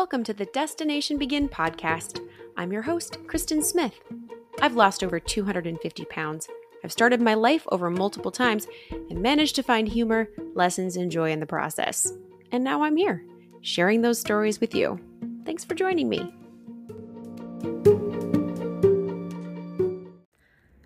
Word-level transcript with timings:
Welcome 0.00 0.24
to 0.24 0.32
the 0.32 0.46
Destination 0.46 1.18
Begin 1.18 1.46
podcast. 1.46 2.26
I'm 2.56 2.72
your 2.72 2.80
host, 2.80 3.18
Kristen 3.26 3.62
Smith. 3.62 4.00
I've 4.62 4.74
lost 4.74 5.04
over 5.04 5.20
250 5.20 6.06
pounds. 6.06 6.48
I've 6.82 6.90
started 6.90 7.20
my 7.20 7.34
life 7.34 7.66
over 7.70 7.90
multiple 7.90 8.30
times 8.30 8.66
and 8.90 9.20
managed 9.20 9.56
to 9.56 9.62
find 9.62 9.86
humor, 9.86 10.30
lessons, 10.54 10.96
and 10.96 11.12
joy 11.12 11.32
in 11.32 11.38
the 11.38 11.44
process. 11.44 12.14
And 12.50 12.64
now 12.64 12.82
I'm 12.82 12.96
here, 12.96 13.22
sharing 13.60 14.00
those 14.00 14.18
stories 14.18 14.58
with 14.58 14.74
you. 14.74 14.98
Thanks 15.44 15.66
for 15.66 15.74
joining 15.74 16.08
me. 16.08 16.34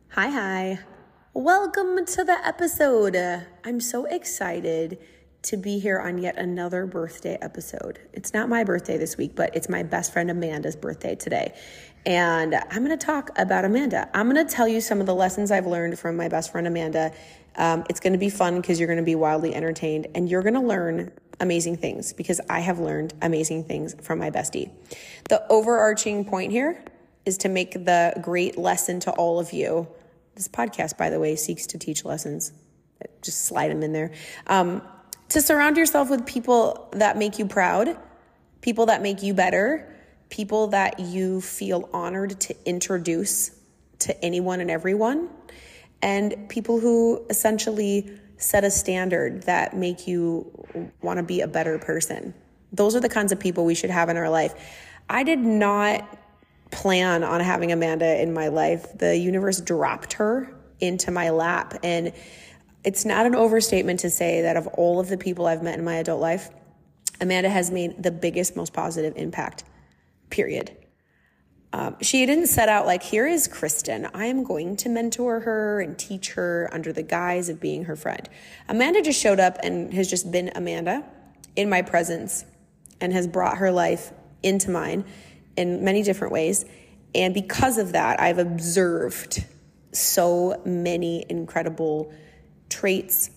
Hi, 0.09 0.29
hi. 0.29 0.81
Welcome 1.35 2.05
to 2.05 2.25
the 2.25 2.45
episode. 2.45 3.17
I'm 3.65 3.81
so 3.81 4.07
excited 4.07 4.99
to 5.45 5.57
be 5.57 5.79
here 5.79 5.99
on 5.99 6.19
yet 6.19 6.37
another 6.37 6.87
birthday 6.87 7.39
episode. 7.41 7.99
It's 8.13 8.33
not 8.33 8.49
my 8.49 8.65
birthday 8.65 8.97
this 8.97 9.17
week, 9.17 9.35
but 9.35 9.55
it's 9.55 9.69
my 9.69 9.83
best 9.83 10.13
friend 10.13 10.31
Amanda's 10.31 10.77
birthday 10.77 11.15
today. 11.15 11.55
And 12.07 12.55
I'm 12.55 12.85
going 12.85 12.97
to 12.99 13.07
talk 13.07 13.31
about 13.39 13.65
Amanda. 13.65 14.09
I'm 14.15 14.31
going 14.31 14.47
to 14.47 14.53
tell 14.53 14.69
you 14.69 14.81
some 14.81 15.01
of 15.01 15.07
the 15.07 15.15
lessons 15.15 15.51
I've 15.51 15.67
learned 15.67 15.99
from 15.99 16.17
my 16.17 16.29
best 16.29 16.53
friend 16.53 16.67
Amanda. 16.67 17.13
Um, 17.57 17.85
it's 17.89 18.01
going 18.01 18.13
to 18.13 18.19
be 18.19 18.31
fun 18.31 18.61
because 18.61 18.79
you're 18.79 18.89
going 18.89 18.99
to 18.99 19.05
be 19.05 19.15
wildly 19.15 19.55
entertained 19.55 20.09
and 20.15 20.29
you're 20.29 20.43
going 20.43 20.55
to 20.55 20.61
learn 20.61 21.13
amazing 21.41 21.77
things 21.77 22.13
because 22.13 22.41
I 22.49 22.61
have 22.61 22.79
learned 22.79 23.15
amazing 23.23 23.65
things 23.65 23.95
from 24.03 24.19
my 24.19 24.31
bestie. 24.31 24.71
The 25.29 25.47
overarching 25.51 26.25
point 26.25 26.53
here 26.53 26.83
is 27.25 27.39
to 27.39 27.49
make 27.49 27.73
the 27.73 28.15
great 28.21 28.59
lesson 28.59 29.01
to 29.01 29.11
all 29.13 29.39
of 29.39 29.53
you. 29.53 29.89
This 30.35 30.49
podcast, 30.49 30.97
by 30.99 31.11
the 31.11 31.21
way, 31.21 31.37
seeks 31.37 31.67
to 31.69 31.79
teach 31.79 32.05
lessons. 32.05 32.53
Just 33.23 33.47
slide 33.47 33.71
them 33.71 33.83
in 33.83 33.93
there. 33.93 34.13
Um, 34.47 34.83
to 35.35 35.41
surround 35.41 35.77
yourself 35.77 36.11
with 36.11 36.25
people 36.27 36.89
that 36.93 37.19
make 37.19 37.41
you 37.41 37.45
proud, 37.45 37.99
people 38.61 38.87
that 38.87 39.03
make 39.03 39.21
you 39.21 39.35
better, 39.35 39.93
people 40.31 40.69
that 40.69 41.01
you 41.01 41.41
feel 41.41 41.89
honored 41.93 42.39
to 42.41 42.55
introduce 42.65 43.51
to 43.99 44.25
anyone 44.25 44.61
and 44.61 44.71
everyone, 44.71 45.29
and 46.03 46.49
people 46.49 46.79
who 46.79 47.21
essentially 47.31 48.09
set 48.37 48.63
a 48.63 48.71
standard 48.71 49.43
that 49.43 49.77
make 49.77 50.07
you 50.07 50.49
want 51.03 51.17
to 51.17 51.25
be 51.25 51.41
a 51.41 51.49
better 51.49 51.81
person. 51.81 52.33
Those 52.73 52.95
are 52.95 53.01
the 53.01 53.09
kinds 53.09 53.33
of 53.33 53.41
people 53.41 53.65
we 53.65 53.75
should 53.75 53.91
have 53.91 54.09
in 54.11 54.17
our 54.17 54.31
life. 54.31 54.55
I 55.11 55.25
did 55.25 55.41
not 55.41 56.17
plan 56.71 57.25
on 57.25 57.41
having 57.41 57.73
Amanda 57.73 58.23
in 58.23 58.33
my 58.33 58.47
life. 58.47 58.87
The 58.97 59.17
universe 59.17 59.61
dropped 59.61 60.13
her 60.13 60.55
into 60.79 61.11
my 61.11 61.31
lap 61.31 61.75
and 61.83 62.13
it's 62.85 63.05
not 63.05 63.27
an 63.27 63.35
overstatement 63.35 64.01
to 64.01 64.11
say 64.11 64.43
that 64.43 64.57
of 64.57 64.67
all 64.69 65.01
of 65.01 65.09
the 65.09 65.17
people 65.17 65.47
I've 65.47 65.63
met 65.63 65.79
in 65.79 65.85
my 65.85 65.97
adult 65.97 66.21
life, 66.21 66.51
Amanda 67.21 67.49
has 67.49 67.71
made 67.71 68.03
the 68.03 68.11
biggest, 68.11 68.57
most 68.57 68.73
positive 68.73 69.15
impact, 69.17 69.65
period. 70.31 70.77
Um, 71.73 71.97
she 72.01 72.25
didn't 72.25 72.47
set 72.49 72.69
out 72.69 72.87
like, 72.87 73.03
here 73.03 73.27
is 73.27 73.49
Kristen. 73.49 74.09
I 74.15 74.27
am 74.27 74.45
going 74.45 74.77
to 74.77 74.89
mentor 74.89 75.41
her 75.41 75.81
and 75.81 75.99
teach 75.99 76.33
her 76.35 76.69
under 76.73 76.93
the 76.93 77.03
guise 77.03 77.49
of 77.49 77.61
being 77.61 77.85
her 77.87 77.97
friend. 77.97 78.29
Amanda 78.69 79.03
just 79.03 79.21
showed 79.21 79.41
up 79.41 79.59
and 79.63 79.93
has 79.93 80.09
just 80.09 80.31
been 80.31 80.53
Amanda 80.55 81.05
in 81.57 81.69
my 81.69 81.83
presence 81.83 82.45
and 83.01 83.13
has 83.13 83.27
brought 83.27 83.59
her 83.59 83.73
life 83.73 84.13
into 84.43 84.71
mine 84.71 85.05
in 85.57 85.85
many 85.85 86.03
different 86.03 86.33
ways. 86.33 86.65
And 87.15 87.35
because 87.35 87.79
of 87.79 87.93
that, 87.93 88.21
I've 88.21 88.39
observed 88.39 89.45
so 89.93 90.61
many 90.65 91.25
incredible 91.29 92.13
traits, 92.75 93.31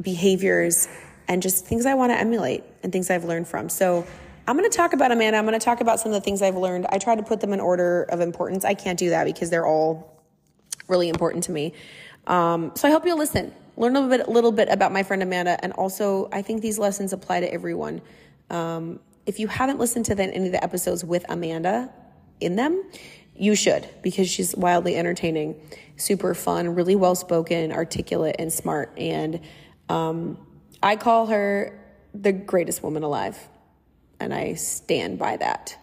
behaviors, 0.00 0.88
and 1.28 1.40
just 1.40 1.66
things 1.66 1.86
I 1.86 1.94
want 1.94 2.10
to 2.10 2.18
emulate 2.18 2.64
and 2.82 2.92
things 2.92 3.08
I've 3.10 3.24
learned 3.24 3.46
from. 3.46 3.68
So 3.68 4.04
I'm 4.46 4.56
going 4.56 4.68
to 4.68 4.76
talk 4.76 4.94
about 4.94 5.12
Amanda. 5.12 5.38
I'm 5.38 5.46
going 5.46 5.58
to 5.58 5.64
talk 5.64 5.80
about 5.80 6.00
some 6.00 6.10
of 6.10 6.14
the 6.14 6.20
things 6.20 6.42
I've 6.42 6.56
learned. 6.56 6.86
I 6.90 6.98
try 6.98 7.14
to 7.14 7.22
put 7.22 7.40
them 7.40 7.52
in 7.52 7.60
order 7.60 8.04
of 8.04 8.20
importance. 8.20 8.64
I 8.64 8.74
can't 8.74 8.98
do 8.98 9.10
that 9.10 9.24
because 9.24 9.50
they're 9.50 9.66
all 9.66 10.22
really 10.88 11.08
important 11.08 11.44
to 11.44 11.52
me. 11.52 11.74
Um, 12.26 12.72
so 12.74 12.88
I 12.88 12.90
hope 12.90 13.06
you'll 13.06 13.18
listen, 13.18 13.54
learn 13.76 13.94
a 13.94 14.00
little 14.00 14.18
bit, 14.18 14.28
little 14.28 14.52
bit 14.52 14.68
about 14.70 14.90
my 14.90 15.02
friend 15.02 15.22
Amanda, 15.22 15.62
and 15.62 15.72
also 15.74 16.28
I 16.32 16.42
think 16.42 16.62
these 16.62 16.78
lessons 16.78 17.12
apply 17.12 17.40
to 17.40 17.52
everyone. 17.52 18.00
Um, 18.50 19.00
if 19.26 19.38
you 19.38 19.46
haven't 19.46 19.78
listened 19.78 20.06
to 20.06 20.14
the, 20.14 20.24
any 20.24 20.46
of 20.46 20.52
the 20.52 20.64
episodes 20.64 21.04
with 21.04 21.24
Amanda 21.28 21.92
in 22.40 22.56
them, 22.56 22.82
you 23.38 23.54
should 23.54 23.88
because 24.02 24.28
she's 24.28 24.54
wildly 24.56 24.96
entertaining, 24.96 25.60
super 25.96 26.34
fun, 26.34 26.74
really 26.74 26.96
well 26.96 27.14
spoken, 27.14 27.72
articulate, 27.72 28.36
and 28.38 28.52
smart. 28.52 28.92
And 28.98 29.40
um, 29.88 30.38
I 30.82 30.96
call 30.96 31.26
her 31.26 31.78
the 32.14 32.32
greatest 32.32 32.82
woman 32.82 33.02
alive. 33.02 33.38
And 34.20 34.34
I 34.34 34.54
stand 34.54 35.18
by 35.18 35.36
that. 35.36 35.76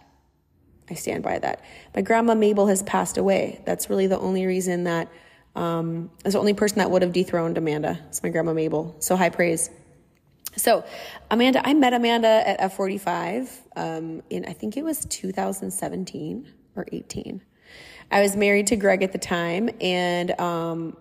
I 0.90 0.94
stand 0.94 1.22
by 1.22 1.38
that. 1.38 1.64
My 1.94 2.02
grandma 2.02 2.34
Mabel 2.34 2.66
has 2.66 2.82
passed 2.82 3.16
away. 3.16 3.62
That's 3.64 3.90
really 3.90 4.06
the 4.06 4.18
only 4.18 4.46
reason 4.46 4.84
that 4.84 5.08
um, 5.56 6.10
the 6.22 6.38
only 6.38 6.52
person 6.52 6.78
that 6.78 6.90
would 6.90 7.02
have 7.02 7.12
dethroned 7.12 7.56
Amanda. 7.56 7.98
It's 8.08 8.22
my 8.22 8.28
grandma 8.28 8.52
Mabel. 8.52 8.94
So 9.00 9.16
high 9.16 9.30
praise. 9.30 9.70
So, 10.56 10.84
Amanda, 11.30 11.66
I 11.66 11.74
met 11.74 11.92
Amanda 11.92 12.28
at 12.28 12.72
F45 12.72 13.48
um, 13.74 14.22
in 14.30 14.44
I 14.46 14.52
think 14.52 14.76
it 14.76 14.84
was 14.84 15.04
2017 15.06 16.52
or 16.76 16.86
18. 16.90 17.42
I 18.10 18.22
was 18.22 18.36
married 18.36 18.68
to 18.68 18.76
Greg 18.76 19.02
at 19.02 19.12
the 19.12 19.18
time, 19.18 19.70
and 19.80 20.38
um, 20.40 20.96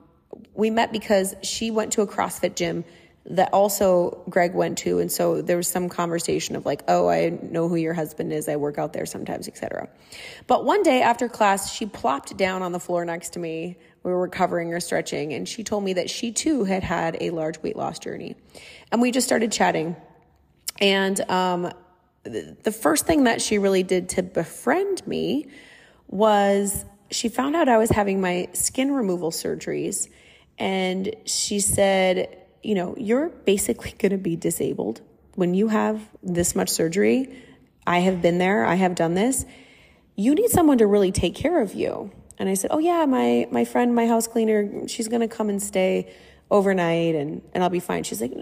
we 0.53 0.69
met 0.69 0.91
because 0.91 1.35
she 1.43 1.71
went 1.71 1.93
to 1.93 2.01
a 2.01 2.07
CrossFit 2.07 2.55
gym 2.55 2.83
that 3.27 3.53
also 3.53 4.23
Greg 4.29 4.53
went 4.53 4.77
to, 4.79 4.99
and 4.99 5.11
so 5.11 5.41
there 5.41 5.57
was 5.57 5.67
some 5.67 5.89
conversation 5.89 6.55
of 6.55 6.65
like, 6.65 6.83
"Oh, 6.87 7.07
I 7.07 7.29
know 7.41 7.67
who 7.67 7.75
your 7.75 7.93
husband 7.93 8.31
is. 8.31 8.47
I 8.47 8.55
work 8.55 8.77
out 8.77 8.93
there 8.93 9.05
sometimes, 9.05 9.47
etc." 9.47 9.89
But 10.47 10.63
one 10.63 10.83
day 10.83 11.01
after 11.01 11.27
class, 11.27 11.73
she 11.73 11.85
plopped 11.85 12.37
down 12.37 12.61
on 12.61 12.71
the 12.71 12.79
floor 12.79 13.03
next 13.03 13.33
to 13.33 13.39
me. 13.39 13.77
We 14.03 14.11
were 14.11 14.21
recovering 14.21 14.73
or 14.73 14.79
stretching, 14.79 15.33
and 15.33 15.47
she 15.49 15.63
told 15.63 15.83
me 15.83 15.93
that 15.93 16.09
she 16.09 16.31
too 16.31 16.65
had 16.65 16.83
had 16.83 17.17
a 17.19 17.31
large 17.31 17.61
weight 17.63 17.75
loss 17.75 17.97
journey, 17.97 18.35
and 18.91 19.01
we 19.01 19.11
just 19.11 19.25
started 19.25 19.51
chatting. 19.51 19.95
And 20.79 21.19
um, 21.29 21.71
the 22.25 22.71
first 22.71 23.05
thing 23.05 23.25
that 23.25 23.41
she 23.41 23.57
really 23.57 23.83
did 23.83 24.09
to 24.09 24.23
befriend 24.23 25.05
me 25.07 25.47
was 26.07 26.85
she 27.11 27.29
found 27.29 27.55
out 27.55 27.69
I 27.69 27.77
was 27.77 27.89
having 27.91 28.19
my 28.19 28.49
skin 28.53 28.91
removal 28.91 29.31
surgeries. 29.31 30.09
And 30.57 31.15
she 31.25 31.59
said, 31.59 32.37
You 32.63 32.75
know, 32.75 32.95
you're 32.97 33.29
basically 33.29 33.91
going 33.97 34.11
to 34.11 34.17
be 34.17 34.35
disabled 34.35 35.01
when 35.35 35.53
you 35.53 35.67
have 35.67 36.01
this 36.23 36.55
much 36.55 36.69
surgery. 36.69 37.41
I 37.87 37.99
have 37.99 38.21
been 38.21 38.39
there, 38.39 38.65
I 38.65 38.75
have 38.75 38.95
done 38.95 39.13
this. 39.13 39.45
You 40.15 40.33
need 40.33 40.49
someone 40.49 40.77
to 40.79 40.87
really 40.87 41.11
take 41.11 41.35
care 41.35 41.61
of 41.61 41.73
you. 41.73 42.11
And 42.37 42.49
I 42.49 42.55
said, 42.55 42.71
Oh, 42.73 42.79
yeah, 42.79 43.05
my, 43.05 43.47
my 43.51 43.65
friend, 43.65 43.93
my 43.93 44.07
house 44.07 44.27
cleaner, 44.27 44.87
she's 44.87 45.07
going 45.07 45.21
to 45.21 45.27
come 45.27 45.49
and 45.49 45.61
stay 45.61 46.13
overnight 46.51 47.15
and, 47.15 47.41
and 47.53 47.63
I'll 47.63 47.69
be 47.69 47.79
fine. 47.79 48.03
She's 48.03 48.21
like, 48.21 48.33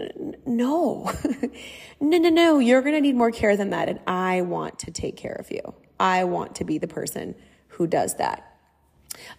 No, 0.46 1.12
no, 2.00 2.18
no, 2.18 2.28
no, 2.28 2.58
you're 2.58 2.82
going 2.82 2.94
to 2.94 3.00
need 3.00 3.16
more 3.16 3.30
care 3.30 3.56
than 3.56 3.70
that. 3.70 3.88
And 3.88 4.00
I 4.06 4.42
want 4.42 4.78
to 4.80 4.90
take 4.90 5.16
care 5.16 5.36
of 5.38 5.50
you. 5.50 5.74
I 5.98 6.24
want 6.24 6.56
to 6.56 6.64
be 6.64 6.78
the 6.78 6.88
person 6.88 7.34
who 7.68 7.86
does 7.86 8.16
that. 8.16 8.50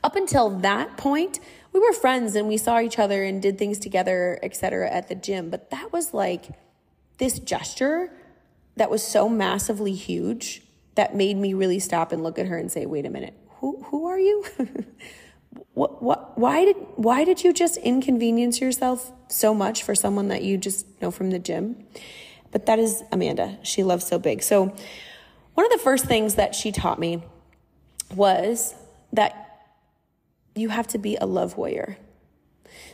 Up 0.04 0.16
until 0.16 0.50
that 0.60 0.98
point, 0.98 1.40
we 1.74 1.80
were 1.80 1.94
friends 1.94 2.36
and 2.36 2.48
we 2.48 2.58
saw 2.58 2.80
each 2.80 2.98
other 2.98 3.24
and 3.24 3.42
did 3.42 3.58
things 3.58 3.78
together, 3.78 4.40
etc. 4.42 4.90
at 4.90 5.10
the 5.10 5.16
gym, 5.16 5.50
but 5.50 5.70
that 5.72 5.92
was 5.92 6.14
like 6.14 6.48
this 7.18 7.40
gesture 7.40 8.12
that 8.78 8.90
was 8.90 9.04
so 9.04 9.28
massively 9.28 9.94
huge 9.94 10.62
that 10.96 11.16
made 11.16 11.38
me 11.38 11.54
really 11.54 11.80
stop 11.80 12.12
and 12.12 12.24
look 12.24 12.40
at 12.40 12.46
her 12.48 12.58
and 12.58 12.72
say, 12.72 12.86
"Wait 12.86 13.06
a 13.06 13.10
minute. 13.10 13.34
Who 13.60 13.84
who 13.84 14.08
are 14.08 14.20
you?" 14.20 14.46
what 15.76 16.02
what 16.02 16.38
why 16.38 16.66
did 16.66 16.78
why 16.96 17.24
did 17.24 17.44
you 17.44 17.54
just 17.54 17.78
inconvenience 17.78 18.60
yourself 18.60 19.12
so 19.28 19.54
much 19.54 19.84
for 19.84 19.94
someone 19.94 20.30
that 20.30 20.42
you 20.42 20.58
just 20.58 20.88
know 21.02 21.12
from 21.12 21.30
the 21.30 21.40
gym? 21.40 21.86
But 22.52 22.66
that 22.66 22.80
is 22.80 23.04
Amanda. 23.12 23.60
She 23.62 23.84
loves 23.84 24.08
so 24.08 24.18
big. 24.18 24.42
So 24.42 24.74
one 25.54 25.66
of 25.66 25.72
the 25.72 25.84
first 25.84 26.06
things 26.06 26.36
that 26.36 26.56
she 26.56 26.72
taught 26.72 26.98
me 26.98 27.22
was 28.14 28.74
that 29.12 29.68
you 30.56 30.70
have 30.70 30.88
to 30.88 30.98
be 30.98 31.18
a 31.18 31.26
love 31.26 31.58
warrior. 31.58 31.98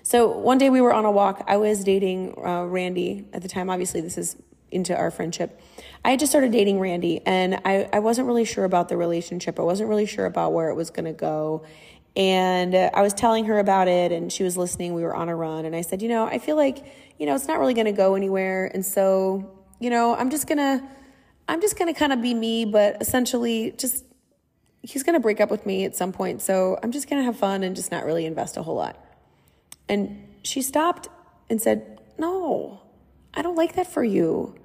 So 0.03 0.27
one 0.27 0.57
day 0.57 0.71
we 0.71 0.81
were 0.81 0.93
on 0.93 1.05
a 1.05 1.11
walk. 1.11 1.43
I 1.47 1.57
was 1.57 1.83
dating 1.83 2.33
uh, 2.37 2.65
Randy 2.65 3.27
at 3.33 3.43
the 3.43 3.47
time. 3.47 3.69
Obviously, 3.69 4.01
this 4.01 4.17
is 4.17 4.35
into 4.71 4.97
our 4.97 5.11
friendship. 5.11 5.59
I 6.03 6.11
had 6.11 6.19
just 6.19 6.31
started 6.31 6.51
dating 6.51 6.79
Randy, 6.79 7.21
and 7.25 7.61
I, 7.65 7.87
I 7.93 7.99
wasn't 7.99 8.27
really 8.27 8.45
sure 8.45 8.63
about 8.63 8.89
the 8.89 8.97
relationship. 8.97 9.59
I 9.59 9.63
wasn't 9.63 9.89
really 9.89 10.07
sure 10.07 10.25
about 10.25 10.53
where 10.53 10.69
it 10.69 10.75
was 10.75 10.89
going 10.89 11.05
to 11.05 11.13
go. 11.13 11.63
And 12.15 12.75
uh, 12.75 12.89
I 12.93 13.01
was 13.01 13.13
telling 13.13 13.45
her 13.45 13.59
about 13.59 13.87
it, 13.87 14.11
and 14.11 14.31
she 14.31 14.43
was 14.43 14.57
listening. 14.57 14.93
We 14.93 15.03
were 15.03 15.15
on 15.15 15.29
a 15.29 15.35
run, 15.35 15.65
and 15.65 15.75
I 15.75 15.81
said, 15.81 16.01
You 16.01 16.09
know, 16.09 16.25
I 16.25 16.39
feel 16.39 16.55
like, 16.55 16.85
you 17.17 17.25
know, 17.25 17.35
it's 17.35 17.47
not 17.47 17.59
really 17.59 17.73
going 17.73 17.85
to 17.85 17.93
go 17.93 18.15
anywhere. 18.15 18.69
And 18.73 18.85
so, 18.85 19.59
you 19.79 19.89
know, 19.89 20.15
I'm 20.15 20.29
just 20.29 20.47
going 20.47 20.57
to. 20.57 20.83
I'm 21.47 21.59
just 21.59 21.77
going 21.77 21.93
to 21.93 21.99
kind 21.99 22.13
of 22.13 22.21
be 22.21 22.33
me, 22.33 22.63
but 22.63 23.01
essentially 23.01 23.71
just 23.71 24.05
he's 24.83 25.03
going 25.03 25.13
to 25.13 25.19
break 25.19 25.39
up 25.41 25.51
with 25.51 25.65
me 25.65 25.85
at 25.85 25.95
some 25.95 26.11
point. 26.11 26.41
So 26.41 26.79
I'm 26.81 26.91
just 26.91 27.09
going 27.09 27.21
to 27.21 27.25
have 27.25 27.37
fun 27.37 27.63
and 27.63 27.75
just 27.75 27.91
not 27.91 28.05
really 28.05 28.25
invest 28.25 28.57
a 28.57 28.63
whole 28.63 28.75
lot. 28.75 28.97
And 29.89 30.27
she 30.43 30.61
stopped 30.61 31.09
and 31.49 31.61
said, 31.61 31.99
No, 32.17 32.81
I 33.33 33.41
don't 33.41 33.55
like 33.55 33.75
that 33.75 33.87
for 33.87 34.03
you. 34.03 34.55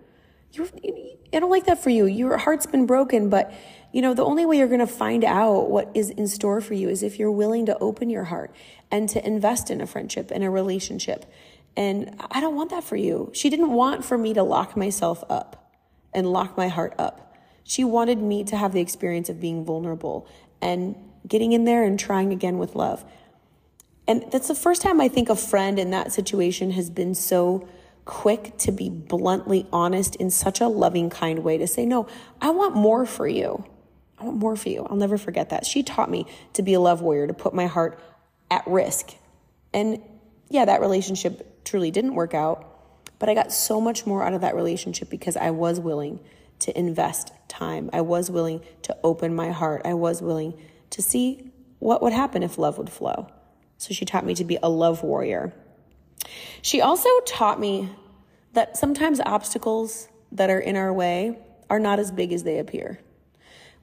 You're, 0.53 0.69
I 1.33 1.41
don't 1.41 1.51
like 1.51 1.67
that 1.67 1.83
for 1.83 1.91
you. 1.91 2.07
Your 2.07 2.37
heart's 2.39 2.67
been 2.67 2.87
broken, 2.87 3.29
but 3.29 3.53
you 3.97 4.03
know, 4.03 4.13
the 4.13 4.27
only 4.27 4.45
way 4.45 4.59
you're 4.59 4.69
going 4.69 4.81
to 4.81 4.87
find 4.87 5.25
out 5.25 5.71
what 5.71 5.91
is 5.95 6.11
in 6.11 6.29
store 6.29 6.61
for 6.61 6.75
you 6.75 6.91
is 6.91 7.03
if 7.03 7.19
you're 7.19 7.31
willing 7.31 7.65
to 7.65 7.79
open 7.79 8.11
your 8.11 8.25
heart 8.25 8.55
and 8.91 9.09
to 9.09 9.27
invest 9.27 9.71
in 9.71 9.81
a 9.81 9.87
friendship 9.87 10.31
and 10.31 10.45
a 10.45 10.51
relationship. 10.51 11.25
And 11.79 12.15
I 12.31 12.43
don't 12.43 12.55
want 12.55 12.69
that 12.73 12.85
for 12.85 12.97
you. 12.97 13.31
She 13.33 13.49
didn't 13.49 13.73
want 13.73 14.05
for 14.05 14.19
me 14.19 14.35
to 14.35 14.43
lock 14.43 14.77
myself 14.77 15.25
up 15.31 15.73
and 16.13 16.31
lock 16.31 16.59
my 16.59 16.69
heart 16.69 16.93
up. 16.99 17.39
She 17.65 17.85
wanted 17.85 18.19
me 18.19 18.45
to 18.45 18.57
have 18.59 18.75
the 18.75 18.83
experience 18.83 19.31
of 19.31 19.41
being 19.41 19.65
vulnerable 19.65 20.29
and 20.61 20.95
getting 21.27 21.53
in 21.53 21.65
there 21.65 21.83
and 21.83 21.99
trying 21.99 22.35
again 22.35 22.59
with 22.59 22.75
love. 22.75 23.03
And 24.07 24.31
that's 24.31 24.49
the 24.49 24.55
first 24.55 24.83
time 24.83 25.01
I 25.01 25.09
think 25.09 25.31
a 25.31 25.37
friend 25.37 25.79
in 25.79 25.91
that 25.93 26.13
situation 26.13 26.73
has 26.73 26.91
been 26.91 27.15
so 27.15 27.67
quick 28.05 28.59
to 28.59 28.73
be 28.73 28.91
bluntly 28.91 29.67
honest 29.73 30.17
in 30.17 30.31
such 30.31 30.61
a 30.61 30.69
loving, 30.69 31.09
kind 31.09 31.39
way 31.39 31.57
to 31.57 31.67
say, 31.67 31.87
No, 31.87 32.07
I 32.43 32.51
want 32.51 32.77
more 32.77 33.07
for 33.07 33.27
you. 33.27 33.65
I 34.19 34.25
want 34.25 34.39
more 34.39 34.57
for 34.57 34.69
you. 34.69 34.87
I'll 34.89 34.97
never 34.97 35.19
forget 35.19 35.51
that. 35.51 35.67
She 35.67 35.83
taught 35.83 36.11
me 36.11 36.27
to 36.55 36.63
be 36.63 36.75
a 36.75 36.81
love 36.81 37.03
warrior, 37.03 37.27
to 37.27 37.35
put 37.35 37.55
my 37.55 37.67
heart 37.67 38.01
at 38.51 38.67
risk. 38.67 39.15
And 39.75 40.01
yeah, 40.49 40.65
that 40.65 40.81
relationship 40.81 41.65
truly 41.65 41.91
didn't 41.91 42.15
work 42.15 42.33
out, 42.33 42.67
but 43.19 43.29
I 43.29 43.35
got 43.35 43.53
so 43.53 43.81
much 43.81 44.07
more 44.07 44.23
out 44.23 44.33
of 44.33 44.41
that 44.41 44.55
relationship 44.55 45.11
because 45.11 45.37
I 45.37 45.51
was 45.51 45.81
willing 45.81 46.21
to 46.61 46.79
invest 46.79 47.33
time. 47.49 47.91
I 47.93 48.01
was 48.01 48.31
willing 48.31 48.63
to 48.83 48.97
open 49.05 49.35
my 49.35 49.51
heart. 49.51 49.83
I 49.85 49.95
was 49.95 50.23
willing 50.23 50.55
to 50.91 51.03
see 51.03 51.51
what 51.79 52.03
would 52.03 52.13
happen 52.13 52.43
if 52.43 52.57
love 52.57 52.79
would 52.79 52.91
flow. 52.91 53.29
So 53.79 53.93
she 53.93 54.05
taught 54.05 54.25
me 54.25 54.35
to 54.37 54.45
be 54.45 54.59
a 54.63 54.69
love 54.71 55.03
warrior. 55.03 55.53
She 56.63 56.81
also 56.81 57.11
taught 57.27 57.61
me 57.61 57.91
that 58.55 58.77
sometimes 58.77 59.21
obstacles 59.21 60.09
that 60.33 60.49
are 60.49 60.59
in 60.59 60.77
our 60.77 60.93
way 60.93 61.39
are 61.69 61.79
not 61.79 61.99
as 61.99 62.11
big 62.11 62.33
as 62.33 62.45
they 62.45 62.59
appear. 62.59 62.99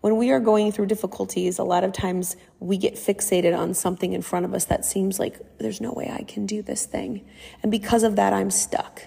When 0.04 0.18
we 0.18 0.32
are 0.32 0.42
going 0.42 0.74
through 0.74 0.88
difficulties, 0.88 1.60
a 1.60 1.64
lot 1.64 1.86
of 1.86 1.94
times 1.94 2.36
we 2.60 2.76
get 2.76 2.96
fixated 2.96 3.58
on 3.58 3.74
something 3.74 4.12
in 4.12 4.22
front 4.22 4.46
of 4.46 4.54
us 4.54 4.66
that 4.66 4.84
seems 4.84 5.18
like 5.18 5.40
there's 5.60 5.80
no 5.80 5.94
way 5.94 6.12
I 6.14 6.24
can 6.24 6.46
do 6.46 6.62
this 6.62 6.86
thing. 6.86 7.26
And 7.62 7.72
because 7.72 8.04
of 8.04 8.18
that, 8.18 8.34
I'm 8.34 8.52
stuck. 8.52 9.04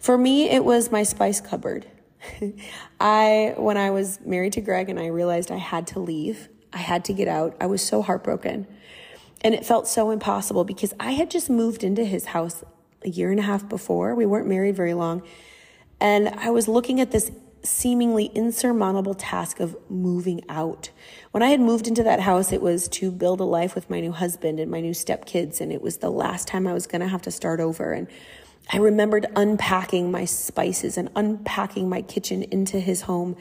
For 0.00 0.18
me, 0.18 0.50
it 0.50 0.66
was 0.66 0.92
my 0.92 1.02
spice 1.02 1.40
cupboard. 1.40 1.86
I, 3.00 3.54
when 3.56 3.78
I 3.78 3.88
was 3.88 4.20
married 4.20 4.52
to 4.52 4.60
Greg 4.60 4.90
and 4.90 5.00
I 5.00 5.06
realized 5.06 5.50
I 5.50 5.56
had 5.56 5.86
to 5.86 5.98
leave, 5.98 6.50
I 6.74 6.78
had 6.80 7.06
to 7.06 7.14
get 7.14 7.26
out, 7.26 7.56
I 7.58 7.64
was 7.64 7.80
so 7.80 8.02
heartbroken. 8.02 8.66
And 9.40 9.54
it 9.54 9.64
felt 9.64 9.88
so 9.88 10.10
impossible 10.10 10.64
because 10.64 10.92
I 11.00 11.12
had 11.12 11.30
just 11.30 11.48
moved 11.48 11.82
into 11.82 12.04
his 12.04 12.26
house 12.26 12.62
a 13.02 13.08
year 13.08 13.30
and 13.30 13.40
a 13.40 13.44
half 13.44 13.66
before. 13.66 14.14
We 14.14 14.26
weren't 14.26 14.46
married 14.46 14.76
very 14.76 14.92
long. 14.92 15.22
And 16.02 16.28
I 16.28 16.50
was 16.50 16.68
looking 16.68 17.00
at 17.00 17.12
this 17.12 17.30
seemingly 17.62 18.26
insurmountable 18.26 19.14
task 19.14 19.60
of 19.60 19.76
moving 19.88 20.42
out. 20.48 20.90
When 21.30 21.42
I 21.42 21.48
had 21.48 21.60
moved 21.60 21.86
into 21.86 22.02
that 22.02 22.20
house, 22.20 22.52
it 22.52 22.60
was 22.60 22.88
to 22.88 23.10
build 23.10 23.40
a 23.40 23.44
life 23.44 23.74
with 23.74 23.88
my 23.88 24.00
new 24.00 24.12
husband 24.12 24.58
and 24.58 24.70
my 24.70 24.80
new 24.80 24.92
stepkids. 24.92 25.60
And 25.60 25.72
it 25.72 25.80
was 25.80 25.98
the 25.98 26.10
last 26.10 26.48
time 26.48 26.66
I 26.66 26.72
was 26.72 26.86
going 26.86 27.00
to 27.00 27.08
have 27.08 27.22
to 27.22 27.30
start 27.30 27.60
over. 27.60 27.92
And 27.92 28.08
I 28.72 28.78
remembered 28.78 29.26
unpacking 29.36 30.10
my 30.10 30.24
spices 30.24 30.96
and 30.96 31.10
unpacking 31.14 31.88
my 31.88 32.02
kitchen 32.02 32.42
into 32.44 32.80
his 32.80 33.02
home. 33.02 33.36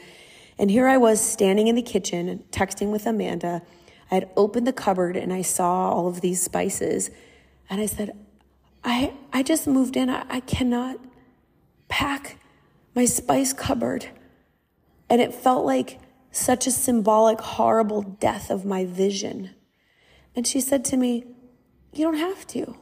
And 0.57 0.69
here 0.69 0.88
I 0.88 0.97
was 0.97 1.19
standing 1.19 1.68
in 1.68 1.75
the 1.75 1.81
kitchen, 1.81 2.44
texting 2.51 2.91
with 2.91 3.06
Amanda 3.06 3.62
I 4.12 4.15
had 4.15 4.29
opened 4.35 4.68
the 4.68 4.73
cupboard 4.73 5.15
and 5.15 5.31
I 5.31 5.41
saw 5.41 5.89
all 5.89 6.07
of 6.07 6.19
these 6.19 6.41
spices. 6.41 7.09
And 7.69 7.79
I 7.79 7.85
said, 7.85 8.12
I, 8.83 9.13
I 9.31 9.41
just 9.41 9.65
moved 9.68 9.95
in. 9.95 10.09
I, 10.09 10.25
I 10.29 10.39
cannot 10.41 10.97
pack 11.88 12.38
my 12.95 13.05
spice 13.05 13.53
cupboard. 13.53 14.09
And 15.09 15.21
it 15.21 15.33
felt 15.33 15.65
like 15.65 15.99
such 16.31 16.67
a 16.67 16.71
symbolic, 16.71 17.41
horrible 17.41 18.01
death 18.01 18.49
of 18.49 18.65
my 18.65 18.85
vision. 18.85 19.51
And 20.35 20.47
she 20.47 20.61
said 20.61 20.85
to 20.85 20.97
me, 20.97 21.25
You 21.93 22.05
don't 22.05 22.17
have 22.17 22.47
to. 22.47 22.77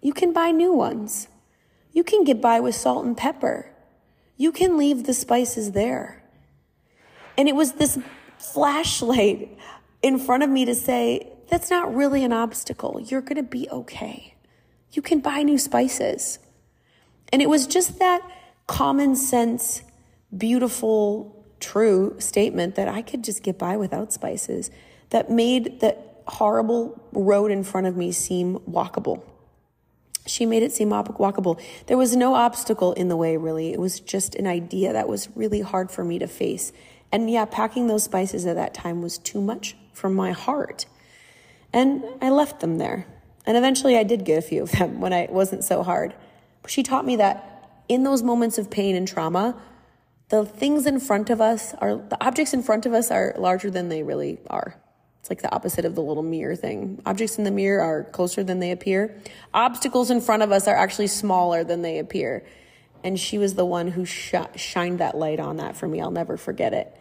You 0.00 0.12
can 0.12 0.32
buy 0.32 0.52
new 0.52 0.72
ones. 0.72 1.28
You 1.92 2.04
can 2.04 2.24
get 2.24 2.40
by 2.40 2.60
with 2.60 2.74
salt 2.74 3.04
and 3.04 3.16
pepper. 3.16 3.70
You 4.36 4.52
can 4.52 4.76
leave 4.76 5.04
the 5.04 5.14
spices 5.14 5.72
there. 5.72 6.22
And 7.36 7.48
it 7.48 7.54
was 7.54 7.72
this 7.72 7.98
flashlight 8.38 9.58
in 10.02 10.18
front 10.18 10.42
of 10.42 10.50
me 10.50 10.64
to 10.64 10.74
say, 10.74 11.32
that's 11.48 11.70
not 11.70 11.94
really 11.94 12.24
an 12.24 12.32
obstacle. 12.32 13.00
You're 13.00 13.20
going 13.20 13.36
to 13.36 13.42
be 13.42 13.68
okay. 13.70 14.34
You 14.92 15.02
can 15.02 15.20
buy 15.20 15.42
new 15.42 15.58
spices. 15.58 16.38
And 17.32 17.42
it 17.42 17.48
was 17.48 17.66
just 17.66 17.98
that 17.98 18.22
common 18.66 19.16
sense, 19.16 19.82
beautiful, 20.36 21.44
true 21.60 22.16
statement 22.18 22.74
that 22.74 22.88
I 22.88 23.02
could 23.02 23.24
just 23.24 23.42
get 23.42 23.58
by 23.58 23.76
without 23.76 24.12
spices 24.12 24.70
that 25.10 25.30
made 25.30 25.80
the 25.80 25.96
horrible 26.26 27.00
road 27.12 27.50
in 27.50 27.62
front 27.62 27.86
of 27.86 27.96
me 27.96 28.12
seem 28.12 28.58
walkable. 28.60 29.22
She 30.26 30.44
made 30.44 30.64
it 30.64 30.72
seem 30.72 30.90
walkable. 30.90 31.60
There 31.86 31.96
was 31.96 32.16
no 32.16 32.34
obstacle 32.34 32.92
in 32.94 33.08
the 33.08 33.16
way, 33.16 33.36
really. 33.36 33.72
It 33.72 33.78
was 33.78 34.00
just 34.00 34.34
an 34.34 34.46
idea 34.46 34.92
that 34.92 35.08
was 35.08 35.28
really 35.36 35.60
hard 35.60 35.90
for 35.90 36.04
me 36.04 36.18
to 36.18 36.26
face. 36.26 36.72
And 37.12 37.30
yeah, 37.30 37.44
packing 37.44 37.86
those 37.86 38.02
spices 38.02 38.44
at 38.44 38.56
that 38.56 38.74
time 38.74 39.02
was 39.02 39.18
too 39.18 39.40
much 39.40 39.76
for 39.92 40.10
my 40.10 40.32
heart. 40.32 40.86
And 41.72 42.04
I 42.20 42.30
left 42.30 42.60
them 42.60 42.78
there. 42.78 43.06
And 43.46 43.56
eventually 43.56 43.96
I 43.96 44.02
did 44.02 44.24
get 44.24 44.38
a 44.38 44.42
few 44.42 44.62
of 44.62 44.72
them 44.72 45.00
when 45.00 45.12
I, 45.12 45.28
wasn't 45.30 45.62
so 45.62 45.84
hard. 45.84 46.14
But 46.62 46.72
she 46.72 46.82
taught 46.82 47.06
me 47.06 47.16
that 47.16 47.55
in 47.88 48.02
those 48.02 48.22
moments 48.22 48.58
of 48.58 48.70
pain 48.70 48.96
and 48.96 49.06
trauma, 49.06 49.60
the 50.28 50.44
things 50.44 50.86
in 50.86 50.98
front 50.98 51.30
of 51.30 51.40
us 51.40 51.74
are, 51.74 51.96
the 51.96 52.16
objects 52.24 52.52
in 52.52 52.62
front 52.62 52.86
of 52.86 52.92
us 52.92 53.10
are 53.10 53.34
larger 53.38 53.70
than 53.70 53.88
they 53.88 54.02
really 54.02 54.38
are. 54.48 54.76
It's 55.20 55.30
like 55.30 55.42
the 55.42 55.54
opposite 55.54 55.84
of 55.84 55.94
the 55.94 56.02
little 56.02 56.22
mirror 56.22 56.56
thing. 56.56 57.00
Objects 57.04 57.38
in 57.38 57.44
the 57.44 57.50
mirror 57.50 57.80
are 57.80 58.04
closer 58.04 58.44
than 58.44 58.60
they 58.60 58.70
appear. 58.70 59.20
Obstacles 59.52 60.10
in 60.10 60.20
front 60.20 60.42
of 60.42 60.52
us 60.52 60.68
are 60.68 60.76
actually 60.76 61.08
smaller 61.08 61.64
than 61.64 61.82
they 61.82 61.98
appear. 61.98 62.44
And 63.02 63.18
she 63.18 63.38
was 63.38 63.54
the 63.54 63.64
one 63.64 63.88
who 63.88 64.04
sh- 64.04 64.34
shined 64.56 65.00
that 65.00 65.16
light 65.16 65.40
on 65.40 65.56
that 65.56 65.76
for 65.76 65.88
me. 65.88 66.00
I'll 66.00 66.10
never 66.10 66.36
forget 66.36 66.72
it. 66.72 66.96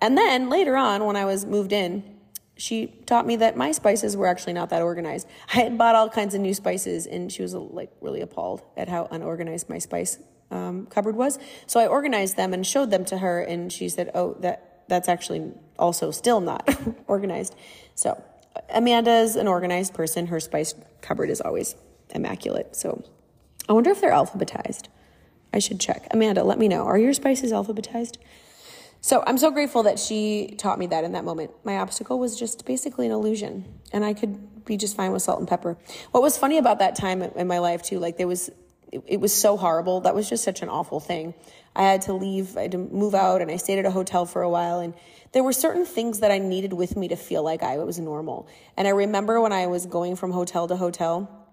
And 0.00 0.16
then 0.16 0.48
later 0.48 0.76
on, 0.76 1.04
when 1.04 1.16
I 1.16 1.26
was 1.26 1.44
moved 1.44 1.72
in, 1.72 2.02
she 2.60 2.88
taught 3.06 3.26
me 3.26 3.36
that 3.36 3.56
my 3.56 3.72
spices 3.72 4.16
were 4.16 4.26
actually 4.26 4.52
not 4.52 4.68
that 4.70 4.82
organized. 4.82 5.26
I 5.54 5.60
had 5.60 5.78
bought 5.78 5.94
all 5.94 6.08
kinds 6.08 6.34
of 6.34 6.40
new 6.40 6.54
spices, 6.54 7.06
and 7.06 7.32
she 7.32 7.42
was 7.42 7.54
like 7.54 7.90
really 8.00 8.20
appalled 8.20 8.62
at 8.76 8.88
how 8.88 9.08
unorganized 9.10 9.68
my 9.68 9.78
spice 9.78 10.18
um, 10.50 10.86
cupboard 10.86 11.16
was. 11.16 11.38
So 11.66 11.80
I 11.80 11.86
organized 11.86 12.36
them 12.36 12.52
and 12.52 12.66
showed 12.66 12.90
them 12.90 13.04
to 13.06 13.18
her, 13.18 13.40
and 13.40 13.72
she 13.72 13.88
said, 13.88 14.10
"Oh, 14.14 14.36
that 14.40 14.84
that's 14.88 15.08
actually 15.08 15.52
also 15.78 16.10
still 16.10 16.40
not 16.40 16.68
organized." 17.06 17.54
So 17.94 18.22
Amanda's 18.68 19.36
an 19.36 19.48
organized 19.48 19.94
person. 19.94 20.26
Her 20.26 20.40
spice 20.40 20.74
cupboard 21.00 21.30
is 21.30 21.40
always 21.40 21.74
immaculate. 22.10 22.76
So 22.76 23.02
I 23.68 23.72
wonder 23.72 23.90
if 23.90 24.00
they're 24.00 24.12
alphabetized. 24.12 24.88
I 25.52 25.58
should 25.58 25.80
check. 25.80 26.06
Amanda, 26.10 26.44
let 26.44 26.58
me 26.58 26.68
know. 26.68 26.84
Are 26.84 26.98
your 26.98 27.12
spices 27.12 27.52
alphabetized? 27.52 28.18
So 29.02 29.24
I'm 29.26 29.38
so 29.38 29.50
grateful 29.50 29.84
that 29.84 29.98
she 29.98 30.54
taught 30.58 30.78
me 30.78 30.86
that 30.88 31.04
in 31.04 31.12
that 31.12 31.24
moment. 31.24 31.52
My 31.64 31.78
obstacle 31.78 32.18
was 32.18 32.38
just 32.38 32.66
basically 32.66 33.06
an 33.06 33.12
illusion, 33.12 33.64
and 33.92 34.04
I 34.04 34.12
could 34.12 34.64
be 34.64 34.76
just 34.76 34.94
fine 34.94 35.12
with 35.12 35.22
salt 35.22 35.38
and 35.38 35.48
pepper. 35.48 35.78
What 36.10 36.22
was 36.22 36.36
funny 36.36 36.58
about 36.58 36.80
that 36.80 36.96
time 36.96 37.22
in 37.22 37.46
my 37.46 37.58
life 37.58 37.82
too, 37.82 37.98
like 37.98 38.18
there 38.18 38.26
was, 38.26 38.50
it, 38.92 39.18
was 39.18 39.32
so 39.32 39.56
horrible. 39.56 40.02
That 40.02 40.14
was 40.14 40.28
just 40.28 40.44
such 40.44 40.60
an 40.60 40.68
awful 40.68 41.00
thing. 41.00 41.32
I 41.74 41.84
had 41.84 42.02
to 42.02 42.12
leave, 42.12 42.58
I 42.58 42.62
had 42.62 42.72
to 42.72 42.78
move 42.78 43.14
out, 43.14 43.40
and 43.40 43.50
I 43.50 43.56
stayed 43.56 43.78
at 43.78 43.86
a 43.86 43.90
hotel 43.90 44.26
for 44.26 44.42
a 44.42 44.50
while, 44.50 44.80
and 44.80 44.92
there 45.32 45.42
were 45.42 45.54
certain 45.54 45.86
things 45.86 46.20
that 46.20 46.30
I 46.30 46.38
needed 46.38 46.74
with 46.74 46.94
me 46.94 47.08
to 47.08 47.16
feel 47.16 47.42
like 47.42 47.62
I 47.62 47.78
was 47.78 47.98
normal. 47.98 48.48
And 48.76 48.86
I 48.86 48.90
remember 48.90 49.40
when 49.40 49.52
I 49.52 49.66
was 49.66 49.86
going 49.86 50.14
from 50.14 50.30
hotel 50.30 50.68
to 50.68 50.76
hotel, 50.76 51.48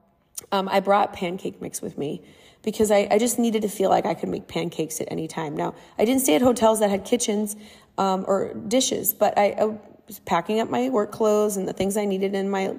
um, 0.52 0.68
I 0.68 0.82
brought 0.82 1.14
pancake 1.14 1.62
mix 1.62 1.82
with 1.82 1.98
me 1.98 2.24
because 2.68 2.92
I, 2.92 3.08
I, 3.10 3.18
just 3.18 3.40
needed 3.40 3.62
to 3.62 3.70
feel 3.70 3.90
like 3.90 4.06
I 4.06 4.14
could 4.14 4.28
make 4.28 4.50
pancakes 4.50 5.00
at 5.00 5.08
any 5.10 5.30
time. 5.30 5.56
Now, 5.56 5.74
I 5.98 6.04
didn't 6.04 6.22
stay 6.22 6.36
at 6.36 6.42
hotels 6.42 6.82
that 6.82 6.90
had 6.90 7.06
kitchens 7.06 7.56
um, 7.98 8.26
or 8.28 8.54
dishes, 8.56 9.14
but 9.14 9.38
I, 9.38 9.56
I, 9.58 9.80
was 10.06 10.20
packing 10.26 10.60
up 10.60 10.70
my 10.70 10.90
work 10.90 11.14
clothes 11.14 11.56
and 11.56 11.66
the 11.66 11.72
things 11.72 11.96
I 11.96 12.04
needed 12.04 12.36
in 12.36 12.50
my. 12.50 12.76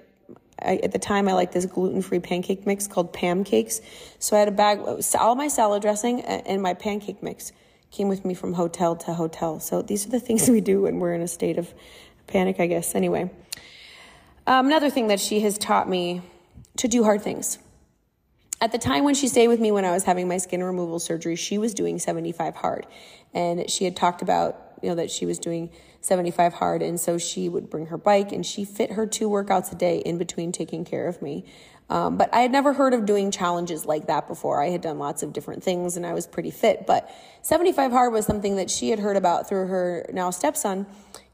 I, 0.60 0.76
at 0.82 0.92
the 0.92 0.98
time, 0.98 1.26
I 1.26 1.32
liked 1.32 1.54
this 1.54 1.64
gluten-free 1.64 2.18
pancake 2.18 2.66
mix 2.66 2.86
called 2.86 3.14
Pam 3.14 3.44
Cakes. 3.44 3.80
So 4.18 4.36
I 4.36 4.40
had 4.40 4.48
a 4.48 4.50
bag, 4.50 4.80
all 5.18 5.34
my 5.34 5.48
salad 5.48 5.80
dressing 5.80 6.20
and 6.20 6.60
my 6.60 6.74
pancake 6.74 7.22
mix 7.22 7.52
came 7.90 8.08
with 8.08 8.26
me 8.26 8.34
from 8.34 8.52
hotel 8.52 8.94
to 8.94 9.14
hotel. 9.14 9.58
So 9.58 9.80
these 9.80 10.06
are 10.06 10.10
the 10.10 10.20
things 10.20 10.50
we 10.50 10.60
do 10.60 10.82
when 10.82 10.98
we're 10.98 11.14
in 11.14 11.22
a 11.22 11.28
state 11.28 11.56
of 11.56 11.72
panic, 12.26 12.60
I 12.60 12.66
guess. 12.66 12.94
Anyway, 12.94 13.30
um, 14.46 14.66
another 14.66 14.90
thing 14.90 15.06
that 15.08 15.18
she 15.18 15.40
has 15.40 15.56
taught 15.56 15.88
me 15.88 16.20
to 16.76 16.88
do 16.88 17.04
hard 17.04 17.22
things 17.22 17.58
at 18.60 18.72
the 18.72 18.78
time 18.78 19.04
when 19.04 19.14
she 19.14 19.28
stayed 19.28 19.48
with 19.48 19.60
me 19.60 19.70
when 19.70 19.84
I 19.84 19.92
was 19.92 20.04
having 20.04 20.26
my 20.26 20.38
skin 20.38 20.62
removal 20.62 20.98
surgery, 20.98 21.36
she 21.36 21.58
was 21.58 21.74
doing 21.74 21.98
75 21.98 22.56
hard. 22.56 22.86
And 23.32 23.70
she 23.70 23.84
had 23.84 23.96
talked 23.96 24.22
about, 24.22 24.78
you 24.82 24.88
know, 24.88 24.96
that 24.96 25.10
she 25.10 25.26
was 25.26 25.38
doing 25.38 25.70
75 26.00 26.54
hard. 26.54 26.82
And 26.82 26.98
so 26.98 27.18
she 27.18 27.48
would 27.48 27.70
bring 27.70 27.86
her 27.86 27.98
bike 27.98 28.32
and 28.32 28.44
she 28.44 28.64
fit 28.64 28.92
her 28.92 29.06
two 29.06 29.28
workouts 29.28 29.70
a 29.72 29.76
day 29.76 29.98
in 29.98 30.18
between 30.18 30.50
taking 30.50 30.84
care 30.84 31.06
of 31.06 31.22
me. 31.22 31.44
Um, 31.90 32.18
but 32.18 32.32
I 32.34 32.40
had 32.40 32.50
never 32.50 32.72
heard 32.74 32.92
of 32.92 33.06
doing 33.06 33.30
challenges 33.30 33.86
like 33.86 34.08
that 34.08 34.28
before. 34.28 34.62
I 34.62 34.68
had 34.68 34.82
done 34.82 34.98
lots 34.98 35.22
of 35.22 35.32
different 35.32 35.62
things 35.62 35.96
and 35.96 36.04
I 36.04 36.12
was 36.12 36.26
pretty 36.26 36.50
fit. 36.50 36.86
But 36.86 37.10
75 37.42 37.92
Hard 37.92 38.12
was 38.12 38.26
something 38.26 38.56
that 38.56 38.70
she 38.70 38.90
had 38.90 38.98
heard 38.98 39.16
about 39.16 39.48
through 39.48 39.68
her 39.68 40.06
now 40.12 40.30
stepson. 40.30 40.86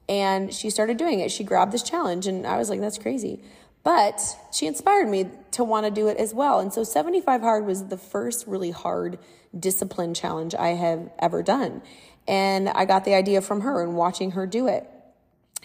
And 0.08 0.52
she 0.52 0.70
started 0.70 0.96
doing 0.96 1.20
it. 1.20 1.32
She 1.32 1.42
grabbed 1.42 1.72
this 1.72 1.82
challenge 1.82 2.26
and 2.26 2.46
I 2.46 2.58
was 2.58 2.68
like, 2.68 2.80
that's 2.80 2.98
crazy. 2.98 3.42
But 3.84 4.20
she 4.50 4.66
inspired 4.66 5.08
me 5.08 5.28
to 5.52 5.62
want 5.62 5.84
to 5.84 5.90
do 5.90 6.08
it 6.08 6.16
as 6.16 6.34
well. 6.34 6.58
And 6.58 6.72
so 6.72 6.82
75 6.82 7.42
Hard 7.42 7.66
was 7.66 7.84
the 7.84 7.98
first 7.98 8.46
really 8.46 8.70
hard 8.70 9.18
discipline 9.56 10.14
challenge 10.14 10.54
I 10.54 10.70
have 10.70 11.10
ever 11.18 11.42
done. 11.42 11.82
And 12.26 12.70
I 12.70 12.86
got 12.86 13.04
the 13.04 13.14
idea 13.14 13.42
from 13.42 13.60
her 13.60 13.82
and 13.82 13.94
watching 13.94 14.32
her 14.32 14.46
do 14.46 14.66
it. 14.66 14.88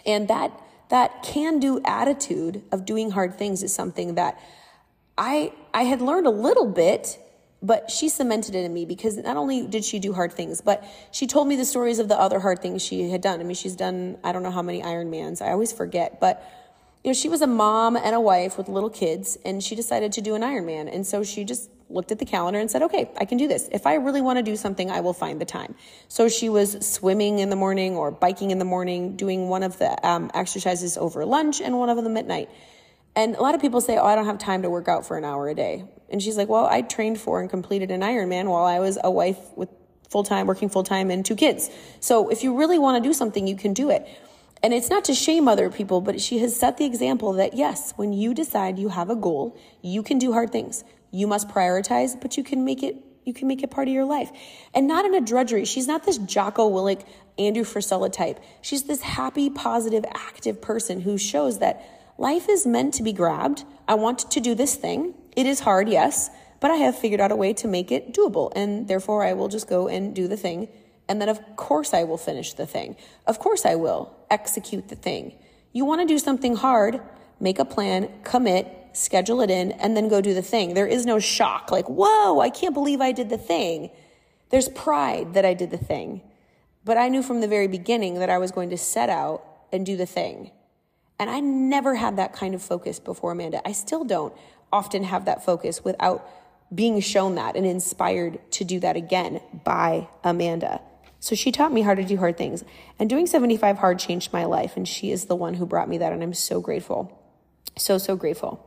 And 0.06 0.28
that, 0.28 0.52
that 0.90 1.24
can 1.24 1.60
do 1.60 1.82
attitude 1.86 2.62
of 2.72 2.86
doing 2.86 3.12
hard 3.12 3.36
things 3.36 3.64
is 3.64 3.74
something 3.74 4.16
that 4.16 4.38
I, 5.18 5.54
I 5.74 5.84
had 5.84 6.02
learned 6.02 6.28
a 6.28 6.32
little 6.32 6.66
bit, 6.66 7.20
but 7.62 7.90
she 7.90 8.10
cemented 8.10 8.54
it 8.54 8.66
in 8.66 8.74
me 8.74 8.86
because 8.86 9.18
not 9.18 9.38
only 9.38 9.66
did 9.66 9.86
she 9.86 10.00
do 10.00 10.14
hard 10.14 10.34
things, 10.34 10.62
but 10.62 10.84
she 11.12 11.26
told 11.26 11.48
me 11.48 11.56
the 11.56 11.66
stories 11.66 12.00
of 12.00 12.10
the 12.10 12.20
other 12.20 12.40
hard 12.40 12.62
things 12.62 12.82
she 12.84 13.10
had 13.10 13.22
done. 13.22 13.40
I 13.40 13.44
mean, 13.44 13.56
she's 13.56 13.76
done, 13.76 14.18
I 14.24 14.34
don't 14.34 14.44
know 14.44 14.52
how 14.52 14.62
many 14.62 14.82
Ironmans. 14.82 15.42
I 15.42 15.52
always 15.52 15.72
forget, 15.72 16.20
but 16.20 16.44
you 17.04 17.10
know, 17.10 17.14
she 17.14 17.30
was 17.30 17.42
a 17.42 17.48
mom 17.48 17.96
and 17.96 18.14
a 18.14 18.20
wife 18.20 18.58
with 18.58 18.68
little 18.68 18.90
kids 18.90 19.38
and 19.46 19.64
she 19.64 19.76
decided 19.76 20.12
to 20.14 20.22
do 20.22 20.36
an 20.36 20.42
Ironman. 20.42 20.94
And 20.94 21.08
so 21.08 21.24
she 21.24 21.46
just 21.46 21.70
looked 21.90 22.12
at 22.12 22.20
the 22.20 22.26
calendar 22.26 22.60
and 22.60 22.70
said, 22.70 22.84
okay, 22.84 23.10
I 23.18 23.26
can 23.26 23.38
do 23.38 23.48
this. 23.48 23.70
If 23.72 23.88
I 23.88 23.96
really 23.96 24.22
want 24.22 24.38
to 24.38 24.44
do 24.44 24.56
something, 24.56 24.92
I 24.92 25.00
will 25.00 25.14
find 25.14 25.40
the 25.40 25.46
time. 25.46 25.76
So 26.08 26.28
she 26.28 26.50
was 26.50 26.86
swimming 26.86 27.40
in 27.40 27.50
the 27.50 27.56
morning 27.56 27.96
or 27.96 28.12
biking 28.12 28.52
in 28.52 28.60
the 28.60 28.66
morning, 28.66 29.16
doing 29.16 29.48
one 29.48 29.64
of 29.64 29.80
the 29.80 30.08
um, 30.08 30.30
exercises 30.34 30.98
over 30.98 31.26
lunch 31.26 31.62
and 31.62 31.78
one 31.78 31.90
of 31.90 32.04
them 32.04 32.18
at 32.18 32.28
night. 32.28 32.50
And 33.16 33.36
a 33.36 33.42
lot 33.42 33.56
of 33.56 33.62
people 33.62 33.82
say, 33.82 33.98
Oh, 33.98 34.06
I 34.06 34.16
don't 34.16 34.28
have 34.28 34.38
time 34.38 34.62
to 34.62 34.70
work 34.70 34.88
out 34.88 35.06
for 35.06 35.18
an 35.18 35.26
hour 35.26 35.50
a 35.50 35.56
day. 35.56 35.86
And 36.10 36.22
she's 36.22 36.38
like, 36.38 36.48
Well, 36.48 36.66
I 36.66 36.82
trained 36.82 37.20
for 37.20 37.42
and 37.42 37.50
completed 37.50 37.92
an 37.92 38.02
Ironman 38.02 38.46
while 38.46 38.66
I 38.66 38.80
was 38.80 39.00
a 39.04 39.10
wife 39.10 39.40
with 39.56 39.70
full 40.10 40.24
time, 40.24 40.48
working 40.48 40.70
full 40.70 40.84
time, 40.84 41.10
and 41.10 41.26
two 41.26 41.36
kids. 41.36 41.70
So 42.00 42.30
if 42.30 42.44
you 42.44 42.56
really 42.56 42.78
want 42.78 43.02
to 43.02 43.08
do 43.08 43.14
something, 43.14 43.48
you 43.48 43.56
can 43.56 43.74
do 43.74 43.90
it. 43.90 44.08
And 44.62 44.74
it's 44.74 44.90
not 44.90 45.06
to 45.06 45.14
shame 45.14 45.48
other 45.48 45.70
people, 45.70 46.02
but 46.02 46.20
she 46.20 46.40
has 46.40 46.56
set 46.56 46.78
the 46.78 46.86
example 46.86 47.34
that 47.34 47.56
yes, 47.56 47.94
when 47.96 48.12
you 48.12 48.34
decide 48.34 48.78
you 48.78 48.90
have 48.90 49.10
a 49.10 49.16
goal, 49.16 49.58
you 49.82 50.04
can 50.04 50.20
do 50.20 50.34
hard 50.34 50.52
things. 50.52 50.84
You 51.12 51.28
must 51.28 51.48
prioritize, 51.48 52.20
but 52.20 52.38
you 52.38 52.44
can 52.44 52.66
make 52.66 52.84
it 52.84 52.98
you 53.26 53.34
can 53.34 53.48
make 53.48 53.62
it 53.62 53.70
part 53.70 53.88
of 53.88 53.94
your 53.94 54.06
life. 54.06 54.32
And 54.74 54.88
not 54.88 55.06
in 55.06 55.14
a 55.14 55.22
drudgery. 55.22 55.64
She's 55.66 55.88
not 55.88 56.04
this 56.04 56.18
Jocko 56.18 56.68
Willink, 56.68 57.06
Andrew 57.38 57.64
Frisella 57.64 58.12
type. 58.12 58.40
She's 58.62 58.84
this 58.84 59.02
happy, 59.02 59.52
positive, 59.52 60.04
active 60.16 60.62
person 60.62 61.02
who 61.02 61.18
shows 61.18 61.60
that 61.60 61.86
life 62.18 62.50
is 62.50 62.66
meant 62.66 62.96
to 62.96 63.04
be 63.04 63.14
grabbed. 63.14 63.66
I 63.88 63.96
want 63.96 64.32
to 64.32 64.40
do 64.40 64.56
this 64.56 64.76
thing. 64.76 65.14
It 65.36 65.46
is 65.46 65.60
hard, 65.60 65.90
yes, 65.90 66.32
but 66.60 66.72
I 66.72 66.78
have 66.78 66.98
figured 66.98 67.22
out 67.22 67.32
a 67.32 67.36
way 67.36 67.54
to 67.54 67.68
make 67.68 67.92
it 67.92 68.14
doable. 68.14 68.52
And 68.56 68.88
therefore, 68.88 69.24
I 69.24 69.34
will 69.34 69.48
just 69.48 69.68
go 69.68 69.88
and 69.88 70.16
do 70.16 70.28
the 70.28 70.38
thing. 70.38 70.68
And 71.08 71.22
then, 71.22 71.30
of 71.30 71.40
course, 71.56 71.94
I 71.94 72.06
will 72.06 72.18
finish 72.18 72.54
the 72.54 72.66
thing. 72.66 72.96
Of 73.28 73.38
course, 73.38 73.64
I 73.64 73.76
will 73.76 74.16
execute 74.32 74.88
the 74.88 74.96
thing. 74.96 75.34
You 75.72 75.86
want 75.86 76.02
to 76.02 76.08
do 76.08 76.20
something 76.20 76.56
hard, 76.56 77.02
make 77.40 77.60
a 77.60 77.66
plan, 77.66 78.10
commit, 78.24 78.68
schedule 78.94 79.42
it 79.42 79.50
in, 79.50 79.72
and 79.74 79.96
then 79.96 80.08
go 80.08 80.22
do 80.22 80.34
the 80.34 80.42
thing. 80.42 80.74
There 80.74 80.88
is 80.88 81.06
no 81.06 81.20
shock 81.20 81.72
like, 81.72 81.88
whoa, 81.88 82.40
I 82.40 82.50
can't 82.50 82.74
believe 82.74 83.02
I 83.02 83.12
did 83.12 83.30
the 83.30 83.38
thing. 83.38 83.92
There's 84.50 84.70
pride 84.70 85.34
that 85.36 85.46
I 85.46 85.54
did 85.54 85.72
the 85.72 85.78
thing. 85.78 86.22
But 86.84 86.98
I 86.98 87.10
knew 87.10 87.22
from 87.22 87.42
the 87.42 87.48
very 87.48 87.68
beginning 87.68 88.16
that 88.16 88.30
I 88.30 88.38
was 88.38 88.52
going 88.52 88.72
to 88.72 88.78
set 88.78 89.10
out 89.10 89.44
and 89.72 89.86
do 89.86 89.96
the 89.96 90.06
thing. 90.06 90.52
And 91.20 91.30
I 91.30 91.40
never 91.40 91.96
had 91.96 92.18
that 92.18 92.34
kind 92.34 92.56
of 92.56 92.62
focus 92.62 93.00
before 93.00 93.32
Amanda. 93.32 93.62
I 93.68 93.74
still 93.74 94.04
don't 94.04 94.34
often 94.72 95.04
have 95.04 95.26
that 95.26 95.44
focus 95.44 95.84
without 95.84 96.28
being 96.74 97.00
shown 97.00 97.36
that 97.36 97.56
and 97.56 97.66
inspired 97.66 98.40
to 98.52 98.64
do 98.64 98.80
that 98.80 98.96
again 98.96 99.42
by 99.64 100.08
Amanda. 100.24 100.82
So 101.20 101.36
she 101.36 101.52
taught 101.52 101.74
me 101.74 101.82
how 101.82 101.94
to 101.94 102.04
do 102.04 102.18
hard 102.18 102.38
things. 102.38 102.64
And 102.98 103.10
doing 103.10 103.28
75 103.28 103.78
hard 103.78 104.00
changed 104.00 104.32
my 104.32 104.46
life. 104.46 104.78
And 104.78 104.88
she 104.88 105.12
is 105.12 105.26
the 105.26 105.36
one 105.36 105.56
who 105.56 105.66
brought 105.66 105.90
me 105.90 105.98
that. 105.98 106.14
And 106.14 106.24
I'm 106.24 106.34
so 106.34 106.62
grateful. 106.62 107.20
So, 107.78 107.98
so 107.98 108.16
grateful. 108.16 108.66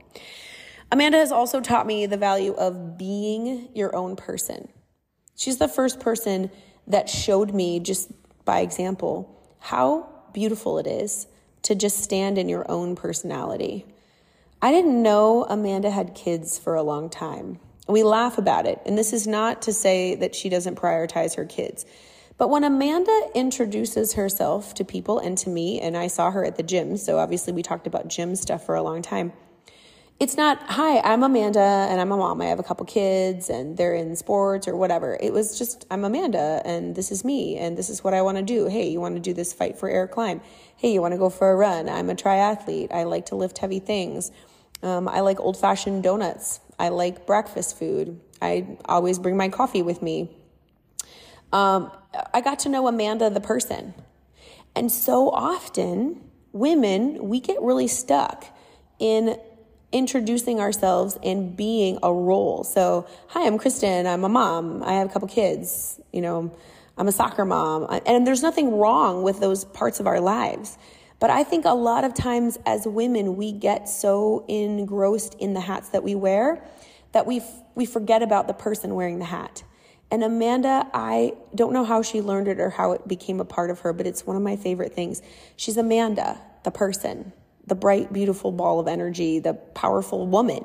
Amanda 0.90 1.16
has 1.18 1.32
also 1.32 1.60
taught 1.60 1.86
me 1.86 2.04
the 2.06 2.18
value 2.18 2.52
of 2.52 2.98
being 2.98 3.68
your 3.74 3.96
own 3.96 4.16
person. 4.16 4.68
She's 5.36 5.56
the 5.56 5.68
first 5.68 6.00
person 6.00 6.50
that 6.86 7.08
showed 7.08 7.54
me, 7.54 7.80
just 7.80 8.10
by 8.44 8.60
example, 8.60 9.42
how 9.58 10.08
beautiful 10.32 10.78
it 10.78 10.86
is 10.86 11.26
to 11.62 11.74
just 11.74 12.02
stand 12.02 12.38
in 12.38 12.48
your 12.48 12.70
own 12.70 12.96
personality. 12.96 13.86
I 14.60 14.70
didn't 14.70 15.02
know 15.02 15.44
Amanda 15.48 15.90
had 15.90 16.14
kids 16.14 16.58
for 16.58 16.74
a 16.74 16.82
long 16.82 17.08
time. 17.08 17.58
We 17.88 18.02
laugh 18.02 18.38
about 18.38 18.66
it, 18.66 18.80
and 18.86 18.96
this 18.96 19.12
is 19.12 19.26
not 19.26 19.62
to 19.62 19.72
say 19.72 20.14
that 20.16 20.34
she 20.34 20.48
doesn't 20.48 20.76
prioritize 20.76 21.36
her 21.36 21.44
kids. 21.44 21.84
But 22.38 22.48
when 22.48 22.64
Amanda 22.64 23.28
introduces 23.34 24.14
herself 24.14 24.74
to 24.74 24.84
people 24.84 25.18
and 25.18 25.36
to 25.38 25.48
me, 25.48 25.80
and 25.80 25.96
I 25.96 26.06
saw 26.06 26.30
her 26.30 26.44
at 26.44 26.56
the 26.56 26.62
gym, 26.62 26.96
so 26.96 27.18
obviously 27.18 27.52
we 27.52 27.62
talked 27.62 27.86
about 27.86 28.08
gym 28.08 28.34
stuff 28.36 28.64
for 28.66 28.74
a 28.74 28.82
long 28.82 29.02
time 29.02 29.32
it's 30.22 30.36
not, 30.36 30.62
hi, 30.68 31.00
I'm 31.00 31.24
Amanda 31.24 31.58
and 31.58 32.00
I'm 32.00 32.12
a 32.12 32.16
mom. 32.16 32.40
I 32.40 32.44
have 32.44 32.60
a 32.60 32.62
couple 32.62 32.86
kids 32.86 33.50
and 33.50 33.76
they're 33.76 33.92
in 33.92 34.14
sports 34.14 34.68
or 34.68 34.76
whatever. 34.76 35.18
It 35.20 35.32
was 35.32 35.58
just, 35.58 35.84
I'm 35.90 36.04
Amanda 36.04 36.62
and 36.64 36.94
this 36.94 37.10
is 37.10 37.24
me 37.24 37.56
and 37.56 37.76
this 37.76 37.90
is 37.90 38.04
what 38.04 38.14
I 38.14 38.22
want 38.22 38.36
to 38.38 38.44
do. 38.44 38.68
Hey, 38.68 38.88
you 38.88 39.00
want 39.00 39.16
to 39.16 39.20
do 39.20 39.34
this 39.34 39.52
fight 39.52 39.80
for 39.80 39.88
air 39.88 40.06
climb? 40.06 40.40
Hey, 40.76 40.92
you 40.92 41.00
want 41.00 41.10
to 41.10 41.18
go 41.18 41.28
for 41.28 41.50
a 41.50 41.56
run? 41.56 41.88
I'm 41.88 42.08
a 42.08 42.14
triathlete. 42.14 42.92
I 42.92 43.02
like 43.02 43.26
to 43.26 43.34
lift 43.34 43.58
heavy 43.58 43.80
things. 43.80 44.30
Um, 44.80 45.08
I 45.08 45.22
like 45.22 45.40
old 45.40 45.56
fashioned 45.56 46.04
donuts. 46.04 46.60
I 46.78 46.90
like 46.90 47.26
breakfast 47.26 47.76
food. 47.76 48.20
I 48.40 48.78
always 48.84 49.18
bring 49.18 49.36
my 49.36 49.48
coffee 49.48 49.82
with 49.82 50.02
me. 50.02 50.30
Um, 51.52 51.90
I 52.32 52.40
got 52.40 52.60
to 52.60 52.68
know 52.68 52.86
Amanda 52.86 53.30
the 53.30 53.40
person. 53.40 53.94
And 54.74 54.90
so 54.90 55.28
often, 55.30 56.20
women, 56.52 57.28
we 57.28 57.40
get 57.40 57.60
really 57.60 57.88
stuck 57.88 58.44
in 58.98 59.38
introducing 59.92 60.58
ourselves 60.60 61.18
and 61.22 61.54
being 61.56 61.98
a 62.02 62.12
role. 62.12 62.64
So, 62.64 63.06
hi, 63.28 63.46
I'm 63.46 63.58
Kristen. 63.58 64.06
I'm 64.06 64.24
a 64.24 64.28
mom. 64.28 64.82
I 64.82 64.94
have 64.94 65.10
a 65.10 65.12
couple 65.12 65.28
kids. 65.28 66.00
You 66.12 66.22
know, 66.22 66.56
I'm 66.96 67.08
a 67.08 67.12
soccer 67.12 67.44
mom. 67.44 67.86
And 68.06 68.26
there's 68.26 68.42
nothing 68.42 68.78
wrong 68.78 69.22
with 69.22 69.40
those 69.40 69.64
parts 69.66 70.00
of 70.00 70.06
our 70.06 70.20
lives. 70.20 70.78
But 71.20 71.30
I 71.30 71.44
think 71.44 71.66
a 71.66 71.74
lot 71.74 72.04
of 72.04 72.14
times 72.14 72.58
as 72.66 72.86
women, 72.86 73.36
we 73.36 73.52
get 73.52 73.88
so 73.88 74.44
engrossed 74.48 75.34
in 75.34 75.52
the 75.54 75.60
hats 75.60 75.90
that 75.90 76.02
we 76.02 76.14
wear 76.14 76.64
that 77.12 77.26
we, 77.26 77.38
f- 77.38 77.62
we 77.74 77.84
forget 77.84 78.22
about 78.22 78.48
the 78.48 78.54
person 78.54 78.94
wearing 78.94 79.18
the 79.18 79.26
hat. 79.26 79.62
And 80.12 80.22
Amanda, 80.22 80.88
I 80.94 81.32
don't 81.54 81.72
know 81.72 81.84
how 81.84 82.02
she 82.02 82.20
learned 82.20 82.46
it 82.46 82.60
or 82.60 82.70
how 82.70 82.92
it 82.92 83.08
became 83.08 83.40
a 83.40 83.44
part 83.44 83.70
of 83.70 83.80
her, 83.80 83.92
but 83.92 84.06
it's 84.06 84.24
one 84.24 84.36
of 84.36 84.42
my 84.42 84.54
favorite 84.54 84.94
things. 84.94 85.22
She's 85.56 85.76
Amanda, 85.76 86.40
the 86.62 86.70
person 86.70 87.32
the 87.66 87.74
bright, 87.74 88.12
beautiful 88.12 88.52
ball 88.52 88.80
of 88.80 88.88
energy, 88.88 89.38
the 89.38 89.54
powerful 89.54 90.26
woman. 90.26 90.64